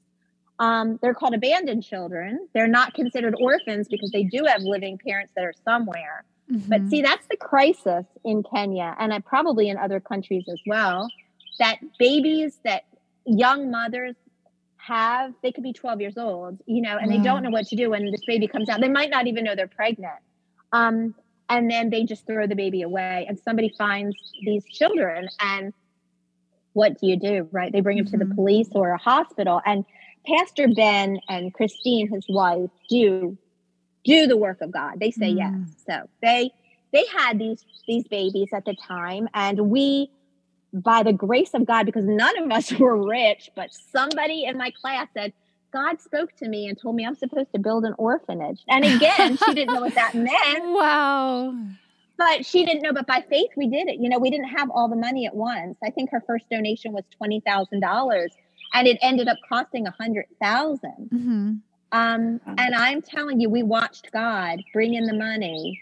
Um, 0.60 0.98
they're 1.02 1.14
called 1.14 1.36
abandoned 1.36 1.84
children. 1.84 2.48
They're 2.54 2.68
not 2.68 2.94
considered 2.94 3.36
orphans 3.40 3.88
because 3.88 4.12
they 4.12 4.24
do 4.24 4.44
have 4.46 4.62
living 4.62 4.98
parents 4.98 5.32
that 5.36 5.46
are 5.46 5.54
somewhere. 5.64 6.24
But 6.50 6.82
Mhm. 6.82 6.90
see, 6.90 7.02
that's 7.02 7.28
the 7.28 7.38
crisis 7.38 8.06
in 8.24 8.42
Kenya 8.44 8.96
and 8.98 9.14
uh, 9.14 9.20
probably 9.20 9.70
in 9.70 9.78
other 9.78 10.00
countries 10.00 10.46
as 10.50 10.60
well. 10.66 11.10
That 11.60 11.78
babies 12.00 12.60
that 12.64 12.84
young 13.26 13.70
mothers 13.70 14.16
have, 14.78 15.34
they 15.44 15.52
could 15.52 15.64
be 15.64 15.74
12 15.74 16.02
years 16.02 16.18
old, 16.18 16.60
you 16.66 16.82
know, 16.82 16.98
and 16.98 17.12
they 17.12 17.18
don't 17.18 17.44
know 17.44 17.50
what 17.50 17.68
to 17.68 17.76
do 17.76 17.90
when 17.90 18.10
this 18.10 18.24
baby 18.26 18.48
comes 18.48 18.70
out. 18.70 18.80
They 18.80 18.90
might 18.90 19.10
not 19.10 19.28
even 19.28 19.44
know 19.44 19.54
they're 19.56 19.68
pregnant. 19.68 20.20
Um, 20.72 21.14
and 21.50 21.70
then 21.70 21.90
they 21.90 22.04
just 22.04 22.26
throw 22.26 22.48
the 22.48 22.56
baby 22.56 22.82
away, 22.82 23.26
and 23.28 23.40
somebody 23.40 23.70
finds 23.78 24.16
these 24.44 24.66
children. 24.66 25.30
And 25.40 25.74
what 26.78 27.00
do 27.00 27.08
you 27.08 27.18
do, 27.18 27.50
right? 27.52 27.72
They 27.72 27.82
bring 27.82 27.98
them 27.98 28.06
to 28.06 28.18
the 28.18 28.26
Mhm. 28.26 28.36
police 28.36 28.70
or 28.74 28.92
a 28.92 28.98
hospital. 29.00 29.60
And 29.66 29.84
Pastor 30.28 30.68
Ben 30.68 31.20
and 31.28 31.52
Christine, 31.52 32.08
his 32.08 32.26
wife, 32.30 32.70
do 32.88 33.38
do 34.06 34.28
the 34.28 34.38
work 34.38 34.62
of 34.62 34.72
God. 34.72 35.00
They 35.00 35.12
say 35.12 35.30
yes. 35.30 35.52
Mm. 35.52 35.76
So 35.88 36.10
they 36.22 36.52
they 36.94 37.04
had 37.08 37.40
these 37.40 37.66
these 37.88 38.08
babies 38.08 38.50
at 38.54 38.64
the 38.66 38.76
time, 38.76 39.28
and 39.34 39.70
we, 39.70 40.10
by 40.72 41.02
the 41.04 41.14
grace 41.14 41.54
of 41.56 41.66
God, 41.66 41.86
because 41.88 42.06
none 42.06 42.38
of 42.44 42.52
us 42.52 42.72
were 42.80 42.96
rich, 42.96 43.50
but 43.56 43.70
somebody 43.74 44.46
in 44.46 44.58
my 44.58 44.72
class 44.72 45.08
said, 45.14 45.34
God 45.74 46.00
spoke 46.00 46.32
to 46.38 46.48
me 46.48 46.68
and 46.68 46.78
told 46.80 46.96
me 46.96 47.06
I'm 47.06 47.16
supposed 47.16 47.52
to 47.54 47.60
build 47.60 47.84
an 47.86 47.96
orphanage. 47.98 48.62
And 48.70 48.86
again, 48.86 49.36
she 49.38 49.54
didn't 49.54 49.74
know 49.74 49.82
what 49.82 49.96
that 49.96 50.14
meant, 50.30 50.64
Wow. 50.64 51.56
But 52.18 52.46
she 52.46 52.66
didn't 52.66 52.82
know. 52.82 52.94
But 52.94 53.08
by 53.08 53.24
faith, 53.30 53.50
we 53.56 53.68
did 53.68 53.88
it. 53.88 54.00
You 54.00 54.10
know, 54.10 54.20
we 54.20 54.30
didn't 54.30 54.50
have 54.50 54.70
all 54.72 54.88
the 54.90 54.96
money 54.96 55.26
at 55.26 55.36
once. 55.36 55.78
I 55.84 55.90
think 55.92 56.10
her 56.12 56.24
first 56.26 56.46
donation 56.50 56.92
was 56.94 57.04
twenty 57.18 57.42
thousand 57.42 57.82
dollars, 57.82 58.32
and 58.74 58.88
it 58.88 58.98
ended 59.02 59.28
up 59.28 59.38
costing 59.48 59.88
a 59.88 59.92
hundred 59.92 60.26
thousand. 60.42 61.10
hmm 61.12 61.54
Um, 61.92 62.42
and 62.58 62.76
I'm 62.76 63.02
telling 63.02 63.40
you, 63.40 63.50
we 63.50 63.64
watched 63.64 64.12
God 64.12 64.64
bring 64.74 64.94
in 64.94 65.06
the 65.06 65.14
money. 65.14 65.80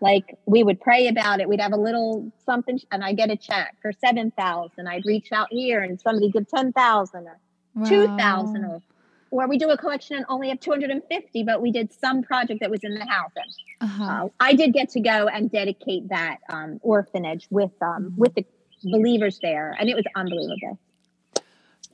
Like 0.00 0.36
we 0.46 0.62
would 0.62 0.80
pray 0.80 1.08
about 1.08 1.40
it. 1.40 1.48
We'd 1.48 1.60
have 1.60 1.72
a 1.72 1.76
little 1.76 2.32
something, 2.46 2.80
and 2.90 3.04
I 3.04 3.12
get 3.12 3.30
a 3.30 3.36
check 3.36 3.76
for 3.82 3.92
seven 3.92 4.30
thousand. 4.32 4.88
I'd 4.88 5.04
reach 5.04 5.30
out 5.32 5.48
here, 5.50 5.82
and 5.82 6.00
somebody 6.00 6.30
give 6.30 6.48
ten 6.48 6.72
thousand 6.72 7.26
or 7.26 7.38
two 7.84 8.08
thousand, 8.18 8.64
or 8.64 8.82
or 9.30 9.48
we 9.48 9.58
do 9.58 9.70
a 9.70 9.76
collection 9.76 10.16
and 10.16 10.26
only 10.28 10.48
have 10.48 10.60
two 10.60 10.70
hundred 10.70 10.90
and 10.90 11.02
fifty. 11.08 11.42
But 11.44 11.60
we 11.62 11.70
did 11.72 11.92
some 11.92 12.22
project 12.22 12.60
that 12.60 12.70
was 12.70 12.80
in 12.82 12.94
the 12.94 13.06
house. 13.06 13.32
And, 13.36 13.90
Uh-huh. 13.90 14.04
uh, 14.26 14.28
I 14.38 14.54
did 14.54 14.72
get 14.72 14.90
to 14.90 15.00
go 15.00 15.26
and 15.28 15.50
dedicate 15.50 16.08
that 16.10 16.38
um, 16.50 16.78
orphanage 16.82 17.46
with 17.50 17.72
um, 17.80 18.12
with 18.16 18.34
the 18.34 18.44
believers 18.84 19.38
there, 19.42 19.76
and 19.78 19.88
it 19.88 19.94
was 19.94 20.04
unbelievable. 20.14 20.78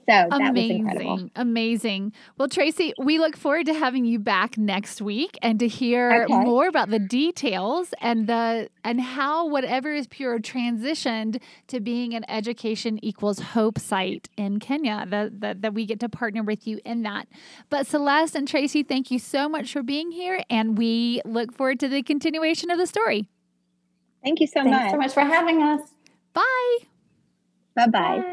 So 0.08 0.32
that 0.38 0.54
was 0.54 0.68
incredible. 0.70 1.12
Amazing. 1.12 1.30
Amazing. 1.36 2.12
Well, 2.38 2.48
Tracy, 2.48 2.92
we 2.98 3.18
look 3.18 3.36
forward 3.36 3.66
to 3.66 3.74
having 3.74 4.04
you 4.04 4.18
back 4.18 4.56
next 4.56 5.02
week 5.02 5.36
and 5.42 5.58
to 5.60 5.66
hear 5.68 6.26
Okay. 6.30 6.44
more 6.44 6.68
about 6.68 6.90
the 6.90 6.98
details 7.00 7.92
and 8.00 8.26
the 8.28 8.68
and 8.84 9.00
how 9.00 9.48
whatever 9.48 9.92
is 9.92 10.06
pure 10.06 10.38
transitioned 10.38 11.40
to 11.68 11.80
being 11.80 12.14
an 12.14 12.24
education 12.30 12.98
equals 13.04 13.40
hope 13.40 13.78
site 13.80 14.28
in 14.36 14.60
Kenya. 14.60 15.06
That, 15.08 15.40
that 15.40 15.62
that 15.62 15.74
we 15.74 15.86
get 15.86 15.98
to 16.00 16.08
partner 16.08 16.42
with 16.44 16.66
you 16.66 16.80
in 16.84 17.02
that. 17.02 17.26
But 17.68 17.86
Celeste 17.86 18.36
and 18.36 18.46
Tracy, 18.46 18.82
thank 18.84 19.10
you 19.10 19.18
so 19.18 19.48
much 19.48 19.72
for 19.72 19.82
being 19.82 20.12
here 20.12 20.42
and 20.48 20.78
we 20.78 21.20
look 21.24 21.52
forward 21.52 21.80
to 21.80 21.88
the 21.88 22.02
continuation 22.02 22.70
of 22.70 22.78
the 22.78 22.86
story. 22.86 23.28
Thank 24.22 24.40
you 24.40 24.46
so 24.46 24.62
Thanks 24.62 24.70
much. 24.70 24.90
so 24.92 24.96
much 24.98 25.14
for 25.14 25.20
having 25.20 25.62
us. 25.62 25.80
Bye. 26.32 26.78
Bye 27.74 27.86
bye. 27.88 28.18
Bye. 28.20 28.32